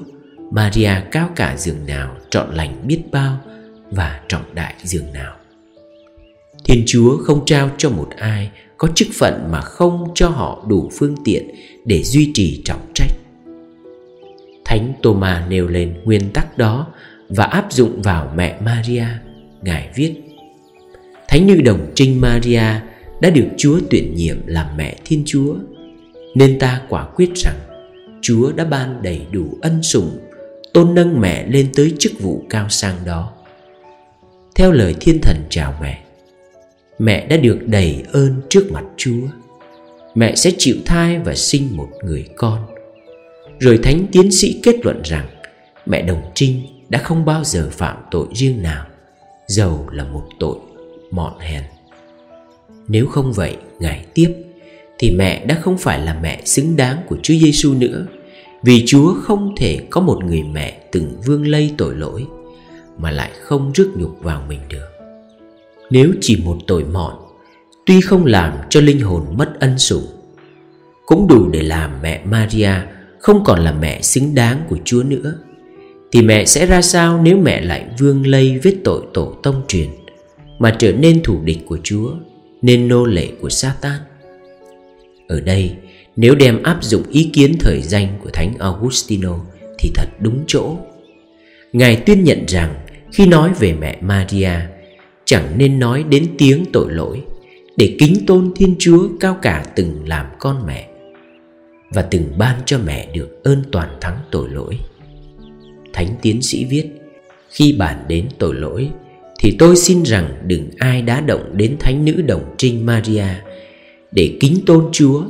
Maria 0.52 0.92
cao 1.12 1.30
cả 1.36 1.56
giường 1.58 1.86
nào, 1.88 2.18
trọn 2.30 2.56
lành 2.56 2.88
biết 2.88 3.00
bao 3.12 3.38
và 3.92 4.22
trọng 4.28 4.56
đại 4.56 4.74
giường 4.84 5.14
nào. 5.14 5.36
Thiên 6.68 6.84
Chúa 6.86 7.18
không 7.18 7.46
trao 7.46 7.70
cho 7.78 7.90
một 7.90 8.10
ai 8.18 8.52
có 8.78 8.88
chức 8.96 9.08
phận 9.14 9.48
mà 9.52 9.62
không 9.62 10.08
cho 10.16 10.30
họ 10.30 10.66
đủ 10.70 10.90
phương 10.94 11.16
tiện 11.26 11.50
để 11.86 12.04
duy 12.04 12.32
trì 12.34 12.62
trọng 12.66 12.92
trách. 12.94 13.12
Thánh 14.66 14.94
Thomas 15.04 15.50
nêu 15.50 15.68
lên 15.68 15.94
nguyên 16.04 16.30
tắc 16.34 16.58
đó 16.58 16.88
và 17.30 17.46
áp 17.46 17.68
dụng 17.72 18.02
vào 18.02 18.32
mẹ 18.36 18.58
Maria. 18.62 19.06
Ngài 19.62 19.90
viết: 19.96 20.14
Thánh 21.28 21.48
nữ 21.48 21.62
đồng 21.66 21.92
trinh 21.96 22.22
Maria 22.22 22.64
đã 23.22 23.30
được 23.30 23.48
Chúa 23.58 23.80
tuyển 23.90 24.16
nhiệm 24.16 24.48
làm 24.48 24.78
mẹ 24.78 24.96
Thiên 25.06 25.24
Chúa, 25.26 25.56
nên 26.36 26.60
ta 26.60 26.82
quả 26.90 27.06
quyết 27.16 27.30
rằng 27.36 27.58
Chúa 28.22 28.52
đã 28.52 28.66
ban 28.66 29.02
đầy 29.02 29.22
đủ 29.32 29.58
ân 29.62 29.84
sủng, 29.84 30.18
tôn 30.74 30.96
nâng 30.96 31.22
mẹ 31.22 31.48
lên 31.48 31.70
tới 31.76 31.94
chức 32.00 32.12
vụ 32.20 32.44
cao 32.50 32.70
sang 32.70 32.96
đó. 33.06 33.34
Theo 34.56 34.72
lời 34.72 34.96
thiên 35.00 35.20
thần 35.22 35.38
chào 35.50 35.74
mẹ, 35.82 36.04
mẹ 37.00 37.28
đã 37.28 37.38
được 37.38 37.60
đầy 37.66 38.04
ơn 38.12 38.42
trước 38.50 38.72
mặt 38.72 38.84
Chúa. 38.98 39.28
Mẹ 40.16 40.36
sẽ 40.36 40.52
chịu 40.58 40.76
thai 40.86 41.20
và 41.20 41.36
sinh 41.36 41.78
một 41.78 41.90
người 42.04 42.26
con. 42.36 42.66
Rồi 43.60 43.80
thánh 43.84 44.06
tiến 44.12 44.32
sĩ 44.32 44.60
kết 44.64 44.76
luận 44.86 45.02
rằng 45.04 45.26
mẹ 45.86 46.02
Đồng 46.02 46.22
Trinh 46.36 46.62
đã 46.90 47.00
không 47.00 47.26
bao 47.26 47.44
giờ 47.44 47.70
phạm 47.72 47.98
tội 48.12 48.28
riêng 48.34 48.64
nào, 48.64 48.86
dầu 49.48 49.88
là 49.92 50.04
một 50.04 50.28
tội 50.40 50.58
mọn 51.12 51.40
hèn. 51.40 51.64
Nếu 52.88 53.08
không 53.08 53.34
vậy, 53.34 53.58
Ngài 53.80 54.06
tiếp 54.14 54.34
Thì 55.00 55.12
mẹ 55.12 55.46
đã 55.46 55.60
không 55.62 55.78
phải 55.78 56.00
là 56.00 56.20
mẹ 56.22 56.42
xứng 56.46 56.76
đáng 56.76 56.98
của 57.08 57.18
Chúa 57.24 57.34
Giêsu 57.34 57.74
nữa 57.74 58.06
Vì 58.64 58.84
Chúa 58.86 59.14
không 59.14 59.56
thể 59.58 59.82
có 59.90 60.02
một 60.02 60.24
người 60.24 60.44
mẹ 60.44 60.78
từng 60.92 61.22
vương 61.26 61.48
lây 61.48 61.74
tội 61.78 61.96
lỗi 61.96 62.26
Mà 62.98 63.12
lại 63.12 63.32
không 63.42 63.72
rước 63.72 63.92
nhục 63.98 64.20
vào 64.24 64.44
mình 64.50 64.60
được 64.70 64.97
nếu 65.90 66.14
chỉ 66.22 66.42
một 66.46 66.58
tội 66.68 66.84
mọn, 66.84 67.14
Tuy 67.86 68.02
không 68.02 68.26
làm 68.26 68.54
cho 68.70 68.82
linh 68.82 69.00
hồn 69.00 69.24
mất 69.38 69.60
ân 69.60 69.78
sủng, 69.78 70.08
Cũng 71.06 71.28
đủ 71.28 71.50
để 71.50 71.64
làm 71.64 71.92
mẹ 72.02 72.26
Maria 72.26 72.72
không 73.20 73.44
còn 73.44 73.60
là 73.60 73.72
mẹ 73.72 74.02
xứng 74.02 74.36
đáng 74.36 74.62
của 74.70 74.78
Chúa 74.86 75.04
nữa, 75.04 75.34
Thì 76.12 76.22
mẹ 76.22 76.46
sẽ 76.46 76.66
ra 76.66 76.82
sao 76.82 77.22
nếu 77.24 77.38
mẹ 77.38 77.62
lại 77.62 77.86
vương 78.00 78.28
lây 78.28 78.60
vết 78.64 78.74
tội 78.84 79.02
tổ 79.14 79.34
tông 79.44 79.62
truyền 79.68 79.90
Mà 80.60 80.76
trở 80.80 80.92
nên 80.92 81.24
thủ 81.24 81.42
địch 81.44 81.60
của 81.68 81.78
Chúa, 81.84 82.12
Nên 82.62 82.88
nô 82.88 83.06
lệ 83.06 83.28
của 83.42 83.50
Satan? 83.50 84.00
Ở 85.28 85.42
đây, 85.42 85.76
nếu 86.16 86.36
đem 86.36 86.64
áp 86.64 86.84
dụng 86.84 87.04
ý 87.12 87.30
kiến 87.34 87.56
thời 87.60 87.82
danh 87.82 88.08
của 88.24 88.30
Thánh 88.34 88.54
Augustino 88.60 89.40
Thì 89.80 89.92
thật 89.96 90.08
đúng 90.20 90.44
chỗ. 90.48 90.78
Ngài 91.74 91.96
tuyên 91.96 92.24
nhận 92.24 92.46
rằng 92.48 92.76
khi 93.14 93.28
nói 93.28 93.52
về 93.60 93.74
mẹ 93.74 93.98
Maria 94.02 94.52
Chẳng 95.28 95.58
nên 95.58 95.80
nói 95.80 96.04
đến 96.10 96.28
tiếng 96.38 96.66
tội 96.74 96.94
lỗi, 96.94 97.22
Để 97.78 97.96
kính 98.00 98.26
tôn 98.28 98.52
Thiên 98.56 98.76
Chúa 98.80 99.08
cao 99.20 99.38
cả 99.42 99.66
từng 99.76 100.02
làm 100.06 100.26
con 100.40 100.66
mẹ, 100.68 100.90
và 101.90 102.02
từng 102.02 102.38
ban 102.38 102.56
cho 102.66 102.80
mẹ 102.86 103.08
được 103.14 103.44
ơn 103.44 103.64
toàn 103.72 103.90
thắng 104.02 104.18
tội 104.32 104.50
lỗi. 104.50 104.80
Thánh 105.94 106.08
tiến 106.22 106.42
sĩ 106.42 106.66
viết, 106.66 106.86
khi 107.50 107.76
bàn 107.80 108.06
đến 108.08 108.28
tội 108.38 108.56
lỗi, 108.56 108.90
thì 109.40 109.56
tôi 109.60 109.76
xin 109.76 110.04
rằng 110.04 110.30
đừng 110.46 110.70
ai 110.78 111.02
đã 111.02 111.22
động 111.22 111.50
đến 111.54 111.76
thánh 111.80 112.06
nữ 112.06 112.22
đồng 112.22 112.56
trinh 112.58 112.86
maria 112.86 113.28
để 114.12 114.38
kính 114.40 114.60
tôn 114.66 114.86
chúa. 114.92 115.24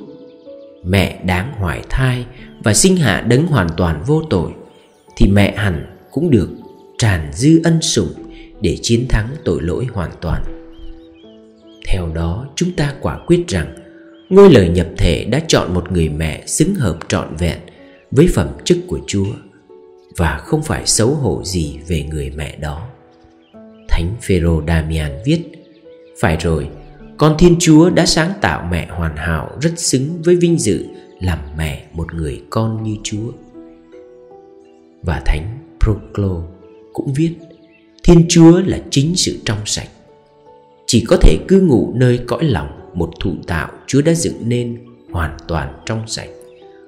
Mẹ 0.84 1.24
đáng 1.26 1.52
hoài 1.58 1.82
thai 1.90 2.26
và 2.64 2.74
sinh 2.74 2.96
hạ 2.96 3.22
đấng 3.22 3.48
hoàn 3.48 3.68
toàn 3.78 4.04
vô 4.08 4.24
tội, 4.30 4.52
thì 5.18 5.32
mẹ 5.32 5.56
hẳn 5.58 5.86
cũng 6.12 6.30
được 6.30 6.50
tràn 6.98 7.32
dư 7.34 7.62
ân 7.64 7.82
sủng 7.82 8.14
để 8.62 8.78
chiến 8.82 9.06
thắng 9.10 9.30
tội 9.46 9.62
lỗi 9.62 9.88
hoàn 9.94 10.12
toàn 10.22 10.44
theo 11.88 12.12
đó 12.16 12.48
chúng 12.56 12.72
ta 12.72 12.94
quả 13.02 13.20
quyết 13.28 13.48
rằng 13.48 13.76
Ngôi 14.30 14.54
lời 14.54 14.70
nhập 14.70 14.88
thể 14.98 15.26
đã 15.26 15.42
chọn 15.48 15.74
một 15.74 15.92
người 15.92 16.10
mẹ 16.10 16.44
xứng 16.46 16.76
hợp 16.76 16.98
trọn 17.08 17.36
vẹn 17.36 17.58
với 18.12 18.28
phẩm 18.28 18.48
chức 18.64 18.78
của 18.88 19.00
Chúa 19.08 19.26
và 20.18 20.38
không 20.38 20.64
phải 20.64 20.86
xấu 20.86 21.10
hổ 21.10 21.44
gì 21.44 21.80
về 21.88 22.04
người 22.04 22.32
mẹ 22.36 22.58
đó. 22.58 22.88
Thánh 23.90 24.16
Phêrô 24.22 24.62
Damian 24.68 25.12
viết: 25.26 25.42
Phải 26.20 26.38
rồi, 26.38 26.70
con 27.18 27.36
Thiên 27.40 27.56
Chúa 27.60 27.90
đã 27.90 28.06
sáng 28.06 28.32
tạo 28.42 28.68
mẹ 28.72 28.88
hoàn 28.88 29.16
hảo 29.16 29.58
rất 29.62 29.80
xứng 29.80 30.22
với 30.26 30.36
vinh 30.36 30.60
dự 30.60 30.86
làm 31.20 31.40
mẹ 31.58 31.86
một 31.94 32.14
người 32.14 32.42
con 32.50 32.84
như 32.84 32.96
Chúa. 33.04 33.32
Và 35.04 35.22
Thánh 35.26 35.58
Proclo 35.80 36.44
cũng 36.94 37.14
viết: 37.14 37.36
Thiên 38.08 38.26
Chúa 38.30 38.62
là 38.66 38.80
chính 38.90 39.16
sự 39.16 39.40
trong 39.46 39.58
sạch, 39.66 39.90
chỉ 40.86 41.06
có 41.08 41.18
thể 41.18 41.38
cư 41.48 41.62
ngụ 41.62 41.94
nơi 41.96 42.20
cõi 42.28 42.44
lòng 42.44 42.68
một 42.94 43.12
thụ 43.20 43.36
tạo 43.48 43.72
Chúa 43.88 44.02
đã 44.02 44.14
dựng 44.14 44.50
nên 44.50 44.78
hoàn 45.12 45.38
toàn 45.48 45.74
trong 45.86 46.08
sạch, 46.08 46.30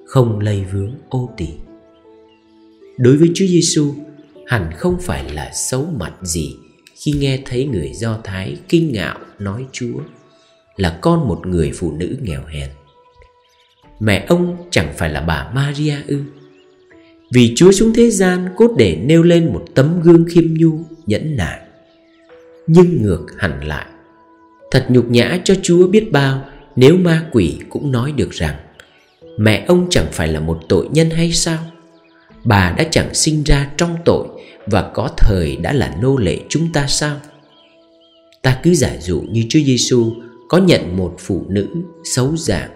không 0.05 0.39
lây 0.39 0.63
vướng 0.73 0.91
ô 1.09 1.29
tỳ. 1.37 1.47
Đối 2.97 3.17
với 3.17 3.31
Chúa 3.33 3.45
Giêsu, 3.45 3.93
hẳn 4.47 4.71
không 4.75 4.97
phải 5.01 5.33
là 5.33 5.51
xấu 5.53 5.85
mặt 5.85 6.13
gì 6.21 6.55
khi 6.95 7.11
nghe 7.11 7.39
thấy 7.45 7.65
người 7.65 7.91
Do 7.93 8.19
Thái 8.23 8.57
kinh 8.69 8.91
ngạo 8.91 9.17
nói 9.39 9.65
Chúa 9.71 9.99
là 10.75 10.99
con 11.01 11.27
một 11.27 11.47
người 11.47 11.71
phụ 11.75 11.91
nữ 11.91 12.17
nghèo 12.21 12.41
hèn. 12.47 12.69
Mẹ 13.99 14.25
ông 14.29 14.57
chẳng 14.71 14.93
phải 14.97 15.09
là 15.09 15.21
bà 15.21 15.51
Maria 15.55 15.95
ư? 16.07 16.21
Vì 17.33 17.53
Chúa 17.55 17.71
xuống 17.71 17.93
thế 17.93 18.09
gian 18.09 18.49
cốt 18.55 18.71
để 18.77 18.95
nêu 18.95 19.23
lên 19.23 19.53
một 19.53 19.65
tấm 19.75 20.01
gương 20.01 20.25
khiêm 20.29 20.53
nhu, 20.53 20.83
nhẫn 21.09 21.35
nại. 21.35 21.59
Nhưng 22.67 23.01
ngược 23.01 23.25
hẳn 23.37 23.63
lại, 23.63 23.85
Thật 24.71 24.85
nhục 24.89 25.09
nhã 25.09 25.39
cho 25.43 25.55
Chúa 25.61 25.87
biết 25.87 26.11
bao 26.11 26.45
Nếu 26.75 26.97
ma 26.97 27.25
quỷ 27.31 27.59
cũng 27.69 27.91
nói 27.91 28.11
được 28.11 28.31
rằng 28.31 28.55
Mẹ 29.37 29.65
ông 29.67 29.87
chẳng 29.89 30.07
phải 30.11 30.27
là 30.27 30.39
một 30.39 30.59
tội 30.69 30.87
nhân 30.91 31.09
hay 31.09 31.31
sao? 31.31 31.57
Bà 32.43 32.75
đã 32.77 32.83
chẳng 32.91 33.13
sinh 33.13 33.43
ra 33.43 33.71
trong 33.77 33.95
tội 34.05 34.27
Và 34.65 34.91
có 34.93 35.09
thời 35.17 35.57
đã 35.61 35.73
là 35.73 35.95
nô 36.01 36.17
lệ 36.17 36.39
chúng 36.49 36.73
ta 36.73 36.87
sao? 36.87 37.19
Ta 38.41 38.59
cứ 38.63 38.73
giả 38.73 38.97
dụ 38.99 39.21
như 39.21 39.45
Chúa 39.49 39.59
Giêsu 39.65 40.13
có 40.49 40.57
nhận 40.57 40.97
một 40.97 41.15
phụ 41.19 41.45
nữ 41.49 41.67
xấu 42.03 42.37
dạng, 42.37 42.71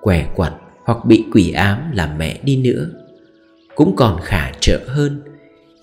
què 0.00 0.26
quặt 0.36 0.52
hoặc 0.84 0.98
bị 1.06 1.24
quỷ 1.32 1.52
ám 1.52 1.90
làm 1.92 2.18
mẹ 2.18 2.38
đi 2.42 2.56
nữa 2.56 2.90
cũng 3.78 3.96
còn 3.96 4.20
khả 4.22 4.52
trợ 4.60 4.80
hơn. 4.86 5.20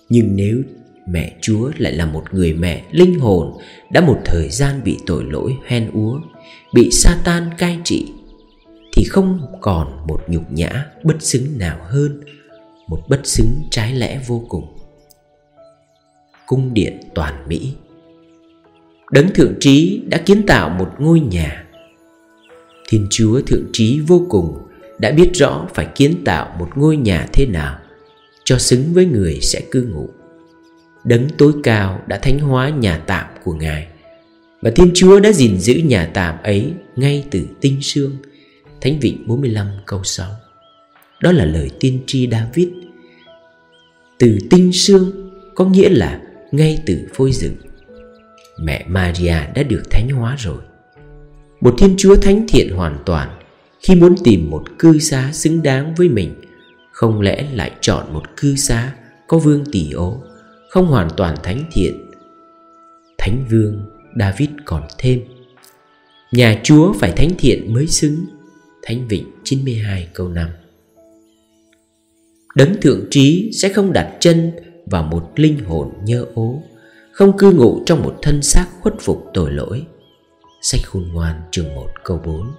Nhưng 0.08 0.36
nếu 0.36 0.62
mẹ 1.06 1.32
Chúa 1.40 1.70
lại 1.78 1.92
là 1.92 2.06
một 2.06 2.24
người 2.32 2.52
mẹ 2.52 2.82
linh 2.90 3.18
hồn 3.18 3.52
đã 3.90 4.00
một 4.00 4.18
thời 4.24 4.48
gian 4.48 4.84
bị 4.84 4.98
tội 5.06 5.24
lỗi 5.24 5.52
hen 5.66 5.90
úa, 5.92 6.20
bị 6.74 6.90
Satan 6.90 7.50
cai 7.58 7.78
trị 7.84 8.12
thì 8.96 9.04
không 9.04 9.40
còn 9.60 10.06
một 10.06 10.20
nhục 10.28 10.52
nhã 10.52 10.86
bất 11.02 11.16
xứng 11.22 11.58
nào 11.58 11.78
hơn, 11.82 12.20
một 12.88 13.00
bất 13.08 13.20
xứng 13.24 13.62
trái 13.70 13.94
lẽ 13.94 14.20
vô 14.26 14.44
cùng. 14.48 14.66
Cung 16.46 16.74
điện 16.74 17.00
toàn 17.14 17.44
Mỹ. 17.48 17.72
Đấng 19.10 19.34
Thượng 19.34 19.54
Trí 19.60 20.02
đã 20.06 20.18
kiến 20.18 20.46
tạo 20.46 20.70
một 20.70 20.90
ngôi 20.98 21.20
nhà. 21.20 21.64
Thiên 22.88 23.06
Chúa 23.10 23.40
Thượng 23.40 23.64
Trí 23.72 24.00
vô 24.00 24.26
cùng 24.28 24.58
đã 24.98 25.10
biết 25.10 25.30
rõ 25.34 25.68
phải 25.74 25.86
kiến 25.94 26.22
tạo 26.24 26.56
một 26.58 26.68
ngôi 26.76 26.96
nhà 26.96 27.26
thế 27.32 27.46
nào 27.46 27.78
cho 28.44 28.58
xứng 28.58 28.84
với 28.92 29.06
người 29.06 29.38
sẽ 29.40 29.60
cư 29.70 29.82
ngụ. 29.82 30.08
Đấng 31.06 31.28
tối 31.38 31.52
cao 31.62 32.02
đã 32.06 32.18
thánh 32.18 32.38
hóa 32.38 32.68
nhà 32.68 32.98
tạm 32.98 33.26
của 33.44 33.54
Ngài. 33.54 33.86
Và 34.62 34.70
Thiên 34.70 34.90
Chúa 34.94 35.20
đã 35.20 35.32
gìn 35.32 35.58
giữ 35.58 35.74
nhà 35.74 36.10
tạm 36.14 36.34
ấy 36.42 36.72
ngay 36.96 37.24
từ 37.30 37.46
tinh 37.60 37.78
sương. 37.82 38.16
Thánh 38.80 38.98
vị 39.00 39.18
45 39.26 39.66
câu 39.86 40.04
6 40.04 40.30
Đó 41.20 41.32
là 41.32 41.44
lời 41.44 41.70
tiên 41.80 42.00
tri 42.06 42.28
David. 42.30 42.68
Từ 44.18 44.38
tinh 44.50 44.72
sương 44.72 45.30
có 45.54 45.64
nghĩa 45.64 45.88
là 45.88 46.20
ngay 46.52 46.82
từ 46.86 46.98
phôi 47.14 47.32
dựng. 47.32 47.54
Mẹ 48.60 48.84
Maria 48.88 49.38
đã 49.54 49.62
được 49.68 49.82
thánh 49.90 50.08
hóa 50.08 50.36
rồi. 50.38 50.58
Một 51.60 51.74
Thiên 51.78 51.94
Chúa 51.96 52.16
thánh 52.16 52.44
thiện 52.48 52.76
hoàn 52.76 52.98
toàn 53.06 53.38
Khi 53.80 53.94
muốn 53.94 54.14
tìm 54.24 54.50
một 54.50 54.64
cư 54.78 54.98
xá 54.98 55.30
xứng 55.32 55.62
đáng 55.62 55.94
với 55.94 56.08
mình, 56.08 56.34
Không 56.92 57.20
lẽ 57.20 57.46
lại 57.52 57.70
chọn 57.80 58.12
một 58.12 58.22
cư 58.36 58.56
xá 58.56 58.92
có 59.26 59.38
vương 59.38 59.64
tỷ 59.72 59.92
ố? 59.92 60.22
Không 60.70 60.86
hoàn 60.86 61.08
toàn 61.16 61.36
thánh 61.42 61.64
thiện. 61.72 62.10
Thánh 63.18 63.44
vương 63.50 63.82
david 64.18 64.48
còn 64.64 64.82
thêm, 64.98 65.20
nhà 66.32 66.60
chúa 66.62 66.92
phải 66.92 67.12
thánh 67.12 67.30
thiện 67.38 67.74
mới 67.74 67.86
xứng. 67.86 68.24
Thánh 68.82 69.08
vịnh 69.08 69.30
92 69.44 70.08
câu 70.14 70.28
5 70.28 70.50
đấng 72.56 72.80
thượng 72.80 73.04
trí 73.10 73.50
sẽ 73.52 73.68
không 73.68 73.92
đặt 73.92 74.16
chân 74.20 74.52
vào 74.86 75.02
một 75.02 75.32
linh 75.36 75.64
hồn 75.64 75.92
nhơ 76.04 76.26
ố, 76.34 76.62
không 77.12 77.38
cư 77.38 77.52
ngụ 77.52 77.82
trong 77.86 78.02
một 78.02 78.18
thân 78.22 78.42
xác 78.42 78.66
khuất 78.80 78.94
phục 79.00 79.24
tội 79.34 79.52
lỗi. 79.52 79.86
Sách 80.62 80.80
khôn 80.84 81.08
ngoan 81.12 81.40
chương 81.50 81.74
1 81.74 81.86
câu 82.04 82.20
4 82.24 82.52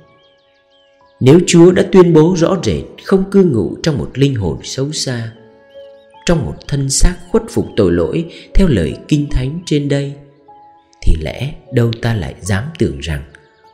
nếu 1.19 1.39
Chúa 1.47 1.71
đã 1.71 1.85
tuyên 1.91 2.13
bố 2.13 2.35
rõ 2.37 2.57
rệt 2.63 2.83
không 3.03 3.31
cư 3.31 3.43
ngụ 3.43 3.75
trong 3.83 3.97
một 3.97 4.11
linh 4.13 4.35
hồn 4.35 4.57
xấu 4.63 4.91
xa 4.91 5.31
trong 6.27 6.45
một 6.45 6.55
thân 6.67 6.89
xác 6.89 7.15
khuất 7.31 7.43
phục 7.49 7.67
tội 7.75 7.91
lỗi 7.91 8.25
theo 8.53 8.67
lời 8.67 8.93
kinh 9.07 9.27
thánh 9.31 9.59
trên 9.65 9.89
đây. 9.89 10.13
Thì 11.01 11.15
lẽ 11.21 11.53
đâu 11.73 11.91
ta 12.01 12.13
lại 12.13 12.35
dám 12.41 12.63
tưởng 12.79 12.99
rằng 12.99 13.23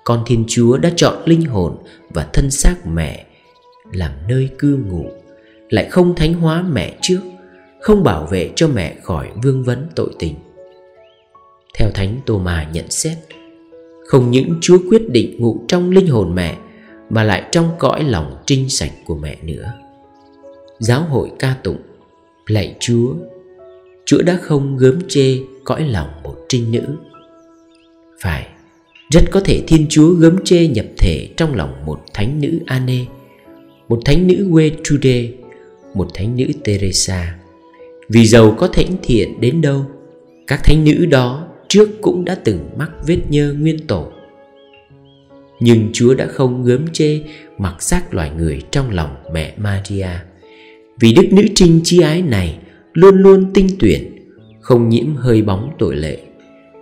con 0.04 0.24
thiên 0.26 0.44
chúa 0.48 0.78
đã 0.78 0.92
chọn 0.96 1.18
linh 1.26 1.42
hồn 1.42 1.78
và 2.10 2.28
thân 2.34 2.52
xác 2.52 2.76
mẹ 2.88 3.26
làm 3.94 4.12
nơi 4.28 4.50
cư 4.60 4.80
ngụ, 4.90 5.06
lại 5.70 5.88
không 5.90 6.16
thánh 6.16 6.34
hóa 6.34 6.62
mẹ 6.62 6.94
trước, 7.02 7.20
không 7.82 8.04
bảo 8.04 8.26
vệ 8.26 8.52
cho 8.56 8.68
mẹ 8.68 8.96
khỏi 9.04 9.28
vương 9.44 9.64
vấn 9.64 9.88
tội 9.96 10.10
tình? 10.20 10.36
Theo 11.78 11.90
thánh 11.94 12.18
tô 12.26 12.40
ma 12.40 12.70
nhận 12.74 12.92
xét, 12.92 13.18
không 14.08 14.32
những 14.32 14.58
chúa 14.62 14.78
quyết 14.90 15.10
định 15.10 15.36
ngụ 15.40 15.66
trong 15.68 15.92
linh 15.92 16.08
hồn 16.08 16.36
mẹ, 16.36 16.58
mà 17.10 17.24
lại 17.24 17.44
trong 17.52 17.70
cõi 17.80 18.04
lòng 18.04 18.38
trinh 18.46 18.70
sạch 18.70 18.92
của 19.06 19.16
mẹ 19.16 19.38
nữa. 19.42 19.74
Giáo 20.80 21.02
hội 21.02 21.32
ca 21.40 21.56
tụng 21.64 21.78
Lạy 22.48 22.76
Chúa 22.80 23.14
Chúa 24.06 24.22
đã 24.22 24.40
không 24.42 24.78
gớm 24.78 25.00
chê 25.08 25.40
cõi 25.64 25.88
lòng 25.90 26.10
một 26.24 26.36
trinh 26.50 26.72
nữ. 26.72 26.82
Phải, 28.22 28.48
Rất 29.12 29.22
có 29.32 29.40
thể 29.40 29.64
Thiên 29.68 29.86
Chúa 29.90 30.10
gớm 30.10 30.44
chê 30.44 30.68
nhập 30.68 30.86
thể 30.98 31.30
trong 31.38 31.56
lòng 31.56 31.86
một 31.86 32.00
thánh 32.14 32.42
nữ 32.42 32.60
Anne 32.66 33.06
Một 33.88 34.00
thánh 34.06 34.28
nữ 34.28 34.70
Trude 34.84 35.30
Một 35.94 36.08
thánh 36.14 36.36
nữ 36.36 36.46
Teresa. 36.64 37.36
Vì 38.10 38.26
giàu 38.26 38.56
có 38.58 38.68
thánh 38.68 38.98
thiện 39.04 39.42
đến 39.42 39.62
đâu, 39.62 39.86
Các 40.48 40.64
thánh 40.64 40.84
nữ 40.84 41.06
đó 41.06 41.48
trước 41.68 41.90
cũng 42.02 42.26
đã 42.26 42.36
từng 42.36 42.70
mắc 42.78 42.92
vết 43.08 43.20
nhơ 43.30 43.56
nguyên 43.60 43.88
tổ 43.88 44.12
Nhưng 45.60 45.90
Chúa 45.94 46.14
đã 46.14 46.28
không 46.28 46.64
gớm 46.64 46.88
chê 46.94 47.20
mặc 47.58 47.82
xác 47.82 48.14
loài 48.14 48.32
người 48.38 48.62
trong 48.72 48.92
lòng 48.92 49.16
mẹ 49.34 49.54
Maria. 49.58 50.08
Vì 51.00 51.14
đức 51.14 51.28
nữ 51.32 51.44
trinh 51.56 51.82
chi 51.84 52.02
ái 52.02 52.22
này 52.22 52.60
luôn 52.94 53.16
luôn 53.16 53.52
tinh 53.54 53.68
tuyển, 53.80 54.10
Không 54.62 54.90
nhiễm 54.90 55.16
hơi 55.16 55.42
bóng 55.42 55.72
tội 55.80 55.96
lệ 55.96 56.18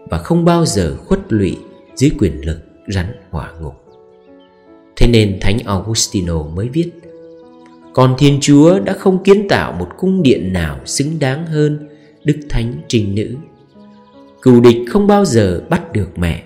Và 0.10 0.18
không 0.18 0.46
bao 0.46 0.66
giờ 0.66 0.96
khuất 1.06 1.20
lụy 1.30 1.58
dưới 1.96 2.12
quyền 2.20 2.46
lực 2.46 2.58
rắn 2.88 3.06
hỏa 3.30 3.52
ngục. 3.62 3.74
Thế 4.96 5.08
nên 5.08 5.38
Thánh 5.42 5.58
Augustino 5.66 6.44
mới 6.44 6.70
viết, 6.70 6.92
Còn 7.94 8.16
Thiên 8.18 8.38
Chúa 8.42 8.80
đã 8.80 8.94
không 8.94 9.24
kiến 9.24 9.48
tạo 9.50 9.72
một 9.80 9.88
cung 9.98 10.24
điện 10.24 10.54
nào 10.54 10.80
xứng 10.86 11.20
đáng 11.20 11.46
hơn 11.46 11.88
Đức 12.24 12.38
Thánh 12.50 12.74
Trinh 12.88 13.16
Nữ. 13.16 13.36
Cừu 14.42 14.62
địch 14.62 14.78
không 14.90 15.08
bao 15.08 15.26
giờ 15.26 15.62
bắt 15.70 15.94
được 15.94 16.10
mẹ, 16.18 16.44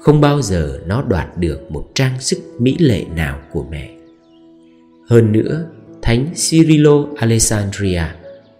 Không 0.00 0.20
bao 0.20 0.42
giờ 0.42 0.80
nó 0.86 1.02
đoạt 1.02 1.38
được 1.38 1.70
một 1.70 1.90
trang 1.94 2.20
sức 2.20 2.38
mỹ 2.58 2.76
lệ 2.78 3.04
nào 3.16 3.38
của 3.52 3.64
mẹ. 3.70 3.90
Hơn 5.08 5.32
nữa 5.32 5.64
Thánh 6.02 6.26
Cyrilo 6.34 7.06
Alexandria 7.16 8.02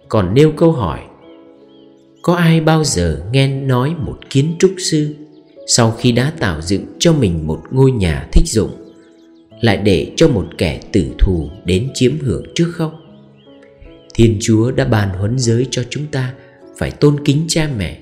còn 0.09 0.33
nêu 0.33 0.51
câu 0.51 0.71
hỏi, 0.71 0.99
Có 2.21 2.35
ai 2.35 2.61
bao 2.61 2.83
giờ 2.83 3.21
nghe 3.31 3.47
nói 3.47 3.95
một 3.99 4.17
kiến 4.29 4.55
trúc 4.59 4.71
sư 4.77 5.15
Sau 5.67 5.91
khi 5.91 6.11
đã 6.11 6.33
tạo 6.39 6.61
dựng 6.61 6.85
cho 6.99 7.13
mình 7.13 7.47
một 7.47 7.61
ngôi 7.71 7.91
nhà 7.91 8.27
thích 8.31 8.47
dụng 8.47 8.71
Lại 9.61 9.77
để 9.77 10.11
cho 10.15 10.27
một 10.27 10.45
kẻ 10.57 10.81
tử 10.91 11.05
thù 11.19 11.49
đến 11.65 11.89
chiếm 11.93 12.19
hưởng 12.19 12.43
trước 12.55 12.71
không? 12.73 12.95
Thiên 14.13 14.37
Chúa 14.41 14.71
đã 14.71 14.85
ban 14.85 15.09
huấn 15.09 15.39
giới 15.39 15.67
cho 15.71 15.83
chúng 15.89 16.05
ta 16.11 16.33
Phải 16.77 16.91
tôn 16.91 17.15
kính 17.25 17.45
cha 17.47 17.69
mẹ, 17.77 17.99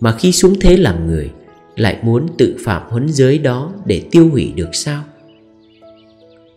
mà 0.00 0.16
khi 0.18 0.32
xuống 0.32 0.60
thế 0.60 0.76
làm 0.76 1.06
người 1.06 1.30
lại 1.76 1.98
muốn 2.02 2.26
tự 2.38 2.56
phạm 2.64 2.82
huấn 2.88 3.08
giới 3.08 3.38
đó 3.38 3.72
để 3.84 4.02
tiêu 4.10 4.28
hủy 4.28 4.52
được 4.56 4.70
sao? 4.72 5.04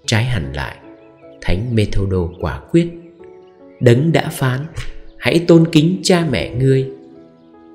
Trái 0.05 0.23
hẳn 0.23 0.53
lại 0.53 0.77
thánh 1.41 1.75
methodo 1.75 2.27
quả 2.39 2.61
quyết 2.71 2.87
đấng 3.79 4.11
đã 4.11 4.29
phán 4.29 4.59
hãy 5.17 5.39
tôn 5.47 5.67
kính 5.71 5.99
cha 6.03 6.25
mẹ 6.31 6.55
ngươi 6.55 6.89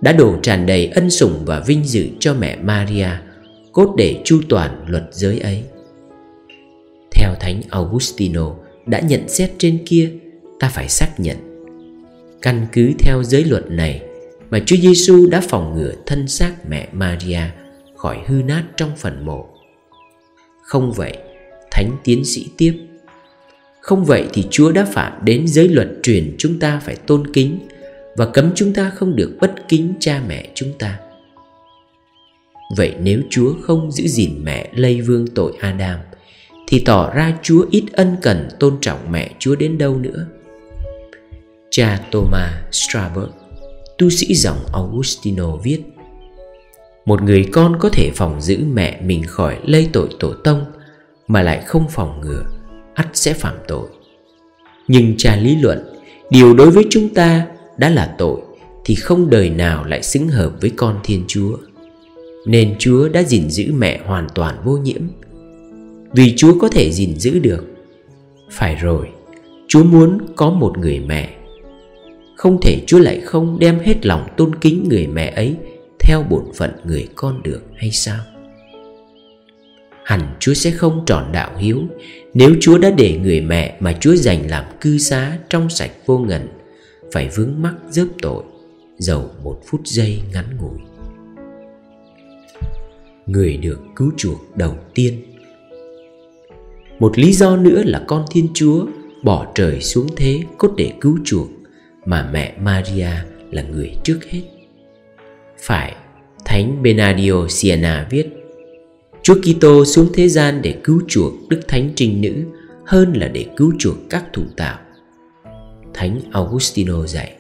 đã 0.01 0.13
đổ 0.13 0.37
tràn 0.43 0.67
đầy 0.67 0.87
ân 0.87 1.11
sủng 1.11 1.43
và 1.47 1.61
vinh 1.67 1.85
dự 1.85 2.09
cho 2.21 2.35
mẹ 2.35 2.57
maria 2.57 3.09
cốt 3.73 3.95
để 3.97 4.21
chu 4.25 4.41
toàn 4.49 4.85
luật 4.87 5.05
giới 5.11 5.39
ấy 5.39 5.63
theo 7.11 7.35
thánh 7.41 7.63
augustino 7.71 8.55
đã 8.87 9.01
nhận 9.01 9.29
xét 9.29 9.53
trên 9.59 9.79
kia 9.87 10.11
ta 10.61 10.69
phải 10.69 10.89
xác 10.89 11.21
nhận 11.21 11.37
căn 12.43 12.67
cứ 12.73 12.93
theo 12.99 13.23
giới 13.23 13.45
luật 13.45 13.71
này 13.71 14.03
mà 14.51 14.59
Chúa 14.67 14.77
Giêsu 14.77 15.27
đã 15.31 15.41
phòng 15.49 15.75
ngừa 15.75 15.93
thân 16.07 16.29
xác 16.29 16.55
mẹ 16.69 16.89
Maria 16.93 17.41
khỏi 17.97 18.19
hư 18.27 18.35
nát 18.35 18.65
trong 18.77 18.91
phần 18.97 19.25
mộ. 19.27 19.47
Không 20.63 20.93
vậy, 20.93 21.17
Thánh 21.71 21.97
tiến 22.05 22.25
sĩ 22.25 22.47
tiếp. 22.57 22.86
Không 23.87 24.05
vậy 24.05 24.25
thì 24.33 24.45
Chúa 24.51 24.73
đã 24.73 24.85
phạm 24.85 25.13
đến 25.25 25.49
giới 25.49 25.69
luật 25.69 25.89
truyền 26.03 26.35
chúng 26.39 26.59
ta 26.59 26.81
phải 26.85 26.97
tôn 26.97 27.27
kính 27.33 27.59
và 28.17 28.27
cấm 28.27 28.51
chúng 28.55 28.73
ta 28.73 28.91
không 28.95 29.17
được 29.17 29.37
bất 29.41 29.55
kính 29.69 29.95
cha 30.01 30.23
mẹ 30.29 30.49
chúng 30.55 30.73
ta. 30.79 30.99
Vậy 32.77 32.95
nếu 33.01 33.21
Chúa 33.31 33.55
không 33.63 33.93
giữ 33.93 34.09
gìn 34.09 34.31
mẹ 34.43 34.71
lây 34.75 35.01
vương 35.01 35.27
tội 35.27 35.53
Adam, 35.61 35.99
thì 36.69 36.83
tỏ 36.85 37.13
ra 37.15 37.39
Chúa 37.43 37.67
ít 37.71 37.85
ân 37.93 38.17
cần 38.23 38.49
tôn 38.61 38.77
trọng 38.81 39.13
mẹ 39.13 39.31
Chúa 39.39 39.55
đến 39.55 39.79
đâu 39.79 39.97
nữa. 39.97 40.27
Cha 41.71 42.01
Thomas 42.13 42.53
Strasberg 42.71 43.31
tu 43.99 44.11
sĩ 44.11 44.35
dòng 44.35 44.59
Augustino 44.73 45.57
viết, 45.57 45.81
Một 47.05 47.23
người 47.23 47.49
con 47.53 47.77
có 47.81 47.89
thể 47.89 48.11
phòng 48.15 48.41
giữ 48.41 48.59
mẹ 48.73 49.01
mình 49.01 49.23
khỏi 49.27 49.59
lây 49.65 49.89
tội 49.93 50.09
tổ 50.21 50.33
tông 50.33 50.65
Mà 51.29 51.43
lại 51.43 51.63
không 51.67 51.85
phòng 51.91 52.21
ngừa 52.21 52.56
ắt 52.97 53.09
sẽ 53.13 53.33
phạm 53.33 53.55
tội. 53.69 53.89
Nhưng 54.89 55.15
cha 55.17 55.37
lý 55.37 55.57
luận, 55.57 55.97
Điều 56.31 56.55
đối 56.55 56.71
với 56.71 56.85
chúng 56.91 57.09
ta 57.09 57.47
đã 57.77 57.91
là 57.91 58.15
tội 58.19 58.41
Thì 58.85 58.95
không 58.95 59.31
đời 59.31 59.51
nào 59.51 59.85
lại 59.85 60.03
xứng 60.03 60.29
hợp 60.29 60.53
với 60.61 60.71
con 60.77 61.01
Thiên 61.05 61.25
Chúa. 61.29 61.57
Nên 62.47 62.75
Chúa 62.79 63.09
đã 63.09 63.23
gìn 63.23 63.51
giữ 63.51 63.73
mẹ 63.73 64.01
hoàn 64.05 64.27
toàn 64.35 64.57
vô 64.65 64.77
nhiễm. 64.77 65.01
Vì 66.13 66.37
Chúa 66.37 66.59
có 66.59 66.69
thể 66.69 66.91
gìn 66.91 67.19
giữ 67.19 67.39
được. 67.39 67.65
Phải 68.51 68.75
rồi, 68.75 69.09
Chúa 69.69 69.85
muốn 69.85 70.19
có 70.37 70.51
một 70.51 70.79
người 70.79 71.01
mẹ. 71.07 71.31
Không 72.37 72.61
thể 72.63 72.81
Chúa 72.87 72.99
lại 72.99 73.21
không 73.21 73.59
đem 73.59 73.79
hết 73.79 74.07
lòng 74.07 74.27
tôn 74.37 74.55
kính 74.55 74.89
người 74.89 75.07
mẹ 75.07 75.33
ấy 75.37 75.57
Theo 75.99 76.23
bổn 76.23 76.45
phận 76.55 76.71
người 76.85 77.09
con 77.15 77.43
được 77.43 77.63
hay 77.77 77.91
sao? 77.91 78.19
Hẳn 80.05 80.21
Chúa 80.41 80.55
sẽ 80.55 80.71
không 80.71 81.05
tròn 81.07 81.33
đạo 81.33 81.51
hiếu 81.59 81.83
nếu 82.39 82.55
Chúa 82.61 82.79
đã 82.79 82.91
để 82.91 83.19
người 83.23 83.41
mẹ 83.41 83.77
mà 83.81 83.93
Chúa 84.01 84.15
dành 84.15 84.51
làm 84.51 84.65
cư 84.81 84.99
xá 84.99 85.39
trong 85.51 85.71
sạch 85.71 85.91
vô 86.07 86.19
ngần 86.19 86.49
Phải 87.13 87.29
vướng 87.37 87.55
mắc 87.59 87.75
dớp 87.91 88.07
tội 88.23 88.45
Dầu 88.99 89.31
một 89.43 89.61
phút 89.67 89.81
giây 89.85 90.21
ngắn 90.33 90.45
ngủi 90.61 90.79
Người 93.27 93.57
được 93.57 93.81
cứu 93.97 94.13
chuộc 94.17 94.57
đầu 94.57 94.77
tiên 94.95 95.23
Một 96.99 97.19
lý 97.19 97.33
do 97.33 97.57
nữa 97.57 97.83
là 97.85 98.05
con 98.07 98.25
Thiên 98.31 98.49
Chúa 98.55 98.87
bỏ 99.23 99.47
trời 99.55 99.81
xuống 99.81 100.07
thế 100.17 100.41
cốt 100.59 100.73
để 100.77 100.93
cứu 101.01 101.19
chuộc 101.25 101.49
mà 102.05 102.31
mẹ 102.33 102.55
Maria 102.61 103.11
là 103.51 103.63
người 103.63 103.93
trước 104.05 104.19
hết. 104.31 104.43
Phải, 105.59 105.95
Thánh 106.45 106.83
Benadio 106.83 107.49
Siena 107.49 108.07
viết 108.11 108.36
Chúa 109.27 109.35
Kitô 109.35 109.85
xuống 109.85 110.09
thế 110.15 110.29
gian 110.29 110.63
để 110.63 110.75
cứu 110.85 111.03
chuộc 111.09 111.33
Đức 111.49 111.61
Thánh 111.69 111.91
Trinh 111.95 112.21
Nữ 112.21 112.35
hơn 112.85 113.13
là 113.13 113.29
để 113.29 113.47
cứu 113.57 113.73
chuộc 113.79 113.97
các 114.11 114.25
thủ 114.33 114.43
tạo. 114.57 114.79
Thánh 115.95 116.21
Augustino 116.33 117.07
dạy, 117.07 117.33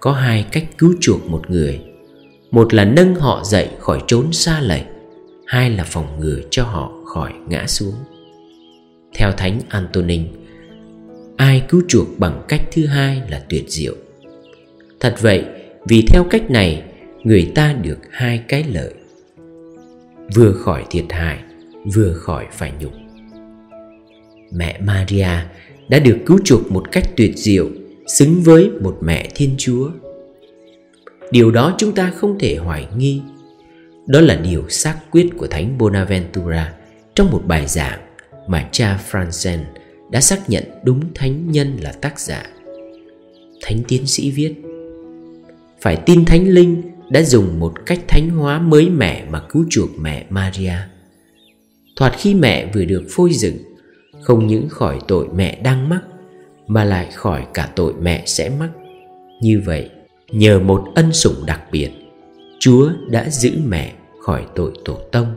Có 0.00 0.12
hai 0.12 0.46
cách 0.52 0.64
cứu 0.78 0.94
chuộc 1.00 1.26
một 1.26 1.50
người. 1.50 1.80
Một 2.50 2.74
là 2.74 2.84
nâng 2.84 3.14
họ 3.14 3.44
dậy 3.44 3.68
khỏi 3.78 4.02
trốn 4.06 4.32
xa 4.32 4.60
lầy, 4.60 4.82
Hai 5.46 5.70
là 5.70 5.84
phòng 5.84 6.20
ngừa 6.20 6.40
cho 6.50 6.64
họ 6.64 6.92
khỏi 7.04 7.32
ngã 7.48 7.66
xuống. 7.66 7.94
Theo 9.14 9.32
Thánh 9.32 9.60
Antonin, 9.68 10.28
ai 11.36 11.62
cứu 11.68 11.82
chuộc 11.88 12.18
bằng 12.18 12.42
cách 12.48 12.62
thứ 12.72 12.86
hai 12.86 13.22
là 13.30 13.42
tuyệt 13.48 13.64
diệu. 13.68 13.94
Thật 15.00 15.16
vậy, 15.20 15.44
vì 15.88 16.04
theo 16.08 16.24
cách 16.30 16.50
này, 16.50 16.82
người 17.22 17.52
ta 17.54 17.72
được 17.72 17.98
hai 18.10 18.42
cái 18.48 18.64
lợi 18.64 18.94
vừa 20.34 20.52
khỏi 20.52 20.84
thiệt 20.90 21.04
hại, 21.08 21.38
vừa 21.94 22.12
khỏi 22.12 22.46
phải 22.52 22.72
nhục. 22.80 22.92
Mẹ 24.52 24.80
maria 24.80 25.28
đã 25.88 25.98
được 25.98 26.18
cứu 26.26 26.38
chuộc 26.44 26.72
một 26.72 26.92
cách 26.92 27.04
tuyệt 27.16 27.32
diệu, 27.36 27.68
xứng 28.06 28.40
với 28.42 28.70
một 28.80 28.98
mẹ 29.00 29.28
thiên 29.34 29.54
chúa. 29.58 29.90
Điều 31.30 31.50
đó 31.50 31.74
chúng 31.78 31.92
ta 31.92 32.12
không 32.16 32.38
thể 32.38 32.56
hoài 32.56 32.86
nghi. 32.96 33.20
Đó 34.06 34.20
là 34.20 34.36
điều 34.36 34.68
xác 34.68 34.96
quyết 35.10 35.28
của 35.36 35.46
thánh 35.46 35.78
bonaventura 35.78 36.72
trong 37.14 37.30
một 37.30 37.42
bài 37.46 37.66
giảng 37.66 38.00
mà 38.46 38.68
cha 38.72 39.00
francen 39.10 39.58
đã 40.10 40.20
xác 40.20 40.50
nhận 40.50 40.64
đúng 40.84 41.00
thánh 41.14 41.52
nhân 41.52 41.76
là 41.80 41.92
tác 41.92 42.20
giả. 42.20 42.42
Thánh 43.62 43.78
tiến 43.88 44.06
sĩ 44.06 44.30
viết, 44.30 44.54
phải 45.80 45.96
tin 45.96 46.24
thánh 46.24 46.48
linh 46.48 46.82
đã 47.10 47.22
dùng 47.22 47.60
một 47.60 47.72
cách 47.86 48.00
thánh 48.08 48.30
hóa 48.30 48.58
mới 48.58 48.90
mẻ 48.90 49.26
mà 49.30 49.42
cứu 49.48 49.64
chuộc 49.70 49.90
mẹ 50.00 50.26
maria. 50.30 50.74
Thoạt 51.96 52.12
khi 52.16 52.34
mẹ 52.34 52.70
vừa 52.74 52.84
được 52.84 53.04
phôi 53.10 53.32
dựng, 53.32 53.56
không 54.22 54.46
những 54.46 54.68
khỏi 54.68 54.98
tội 55.08 55.28
mẹ 55.34 55.60
đang 55.62 55.88
mắc, 55.88 56.00
mà 56.66 56.84
lại 56.84 57.08
khỏi 57.14 57.46
cả 57.54 57.68
tội 57.76 57.94
mẹ 58.00 58.22
sẽ 58.26 58.50
mắc. 58.60 58.70
Như 59.42 59.62
vậy, 59.64 59.90
nhờ 60.30 60.60
một 60.60 60.84
ân 60.94 61.12
sủng 61.12 61.46
đặc 61.46 61.62
biệt, 61.72 61.90
chúa 62.60 62.90
đã 63.10 63.30
giữ 63.30 63.52
mẹ 63.66 63.92
khỏi 64.20 64.46
tội 64.54 64.72
tổ 64.84 64.98
tông. 65.12 65.34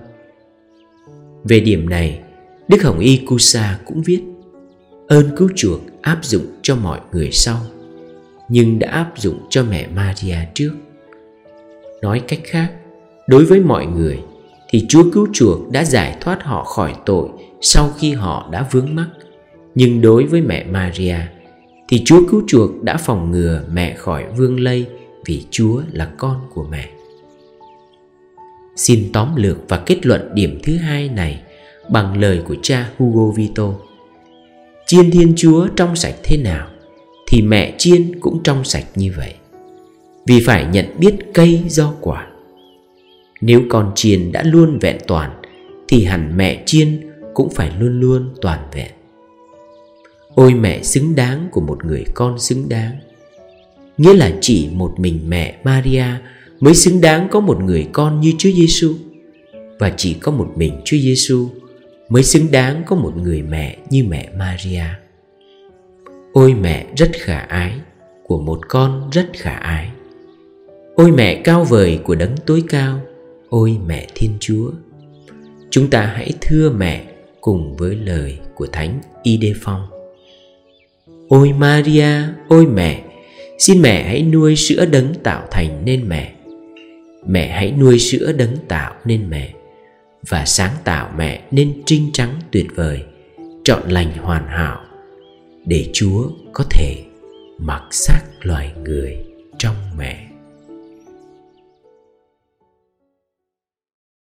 Về 1.43 1.59
điểm 1.59 1.89
này, 1.89 2.19
đức 2.67 2.83
hồng 2.83 2.99
y 2.99 3.17
kusa 3.17 3.79
cũng 3.85 4.01
viết, 4.01 4.21
ơn 5.07 5.35
cứu 5.37 5.49
chuộc 5.55 5.81
áp 6.01 6.19
dụng 6.25 6.45
cho 6.61 6.75
mọi 6.75 6.99
người 7.11 7.31
sau, 7.31 7.57
nhưng 8.49 8.79
đã 8.79 8.91
áp 8.91 9.11
dụng 9.17 9.39
cho 9.49 9.63
mẹ 9.63 9.87
maria 9.95 10.37
trước 10.53 10.71
nói 12.01 12.21
cách 12.27 12.39
khác, 12.43 12.71
đối 13.27 13.45
với 13.45 13.59
mọi 13.59 13.85
người, 13.85 14.19
thì 14.69 14.85
chúa 14.89 15.03
cứu 15.13 15.27
chuộc 15.33 15.71
đã 15.71 15.83
giải 15.83 16.17
thoát 16.21 16.43
họ 16.43 16.63
khỏi 16.63 16.95
tội 17.05 17.29
sau 17.61 17.89
khi 17.97 18.13
họ 18.13 18.49
đã 18.51 18.67
vướng 18.71 18.95
mắc. 18.95 19.07
Nhưng 19.75 20.01
đối 20.01 20.25
với 20.25 20.41
mẹ 20.41 20.63
maria, 20.63 21.17
thì 21.89 22.01
chúa 22.05 22.21
cứu 22.31 22.43
chuộc 22.47 22.83
đã 22.83 22.97
phòng 22.97 23.31
ngừa 23.31 23.63
mẹ 23.73 23.95
khỏi 23.95 24.25
vương 24.37 24.59
lây 24.59 24.85
vì 25.25 25.45
chúa 25.51 25.81
là 25.91 26.11
con 26.17 26.41
của 26.53 26.65
mẹ. 26.71 26.89
Xin 28.75 29.09
tóm 29.13 29.35
lược 29.35 29.57
và 29.69 29.77
kết 29.77 30.05
luận 30.05 30.29
điểm 30.33 30.59
thứ 30.63 30.77
hai 30.77 31.09
này 31.09 31.41
bằng 31.89 32.19
lời 32.19 32.41
của 32.47 32.55
cha 32.61 32.89
hugo 32.97 33.33
vito. 33.35 33.73
Chiên 34.87 35.11
thiên 35.11 35.33
chúa 35.37 35.67
trong 35.75 35.95
sạch 35.95 36.15
thế 36.23 36.37
nào, 36.37 36.67
thì 37.27 37.41
mẹ 37.41 37.75
chiên 37.77 38.19
cũng 38.19 38.43
trong 38.43 38.63
sạch 38.63 38.85
như 38.95 39.13
vậy 39.17 39.33
vì 40.25 40.43
phải 40.45 40.65
nhận 40.65 40.85
biết 40.99 41.15
cây 41.33 41.63
do 41.67 41.93
quả 42.01 42.27
nếu 43.41 43.61
con 43.69 43.91
chiên 43.95 44.31
đã 44.31 44.43
luôn 44.43 44.79
vẹn 44.81 44.97
toàn, 45.07 45.41
thì 45.87 46.03
hẳn 46.03 46.37
mẹ 46.37 46.63
chiên 46.65 47.09
cũng 47.33 47.49
phải 47.49 47.71
luôn 47.79 47.99
luôn 47.99 48.29
toàn 48.41 48.59
vẹn 48.73 48.91
ôi 50.35 50.53
mẹ 50.53 50.83
xứng 50.83 51.15
đáng 51.15 51.47
của 51.51 51.61
một 51.61 51.85
người 51.85 52.05
con 52.13 52.39
xứng 52.39 52.69
đáng 52.69 52.91
nghĩa 53.97 54.13
là 54.13 54.31
chỉ 54.41 54.69
một 54.73 54.99
mình 54.99 55.19
mẹ 55.27 55.55
Maria 55.63 56.05
mới 56.59 56.75
xứng 56.75 57.01
đáng 57.01 57.27
có 57.31 57.39
một 57.39 57.63
người 57.63 57.87
con 57.93 58.21
như 58.21 58.33
Chúa 58.37 58.51
Giêsu 58.51 58.93
và 59.79 59.93
chỉ 59.97 60.13
có 60.13 60.31
một 60.31 60.51
mình 60.55 60.81
Chúa 60.85 60.97
Giêsu 60.97 61.47
mới 62.09 62.23
xứng 62.23 62.51
đáng 62.51 62.83
có 62.85 62.95
một 62.95 63.17
người 63.17 63.41
mẹ 63.41 63.77
như 63.89 64.03
mẹ 64.03 64.29
Maria. 64.37 64.83
Ôi 66.33 66.53
mẹ 66.53 66.85
rất 66.97 67.11
khả 67.13 67.39
ái, 67.39 67.73
của 68.23 68.39
một 68.39 68.59
con 68.67 69.09
rất 69.11 69.29
khả 69.33 69.55
ái. 69.55 69.89
Ôi 71.01 71.11
mẹ 71.11 71.41
cao 71.43 71.63
vời 71.63 71.99
của 72.03 72.15
đấng 72.15 72.35
tối 72.45 72.63
cao, 72.69 73.01
ôi 73.49 73.77
mẹ 73.87 74.07
Thiên 74.15 74.31
Chúa. 74.39 74.71
Chúng 75.69 75.89
ta 75.89 76.01
hãy 76.15 76.31
thưa 76.41 76.69
mẹ 76.69 77.03
cùng 77.41 77.75
với 77.77 77.95
lời 77.95 78.37
của 78.55 78.67
Thánh 78.71 78.99
Idephon. 79.23 79.81
Ôi 81.29 81.53
Maria, 81.57 82.13
ôi 82.47 82.65
mẹ, 82.65 83.03
xin 83.57 83.81
mẹ 83.81 84.03
hãy 84.03 84.21
nuôi 84.21 84.55
sữa 84.55 84.85
đấng 84.85 85.13
tạo 85.23 85.47
thành 85.51 85.81
nên 85.85 86.09
mẹ. 86.09 86.33
Mẹ 87.27 87.47
hãy 87.47 87.71
nuôi 87.71 87.99
sữa 87.99 88.31
đấng 88.31 88.57
tạo 88.67 88.93
nên 89.05 89.29
mẹ 89.29 89.53
và 90.29 90.45
sáng 90.45 90.73
tạo 90.83 91.11
mẹ 91.17 91.41
nên 91.51 91.81
trinh 91.85 92.09
trắng 92.13 92.39
tuyệt 92.51 92.67
vời 92.75 93.03
trọn 93.63 93.89
lành 93.89 94.11
hoàn 94.17 94.47
hảo 94.47 94.81
để 95.65 95.89
chúa 95.93 96.29
có 96.53 96.63
thể 96.69 96.95
mặc 97.57 97.83
xác 97.91 98.21
loài 98.41 98.71
người 98.83 99.17
trong 99.57 99.75
mẹ 99.97 100.30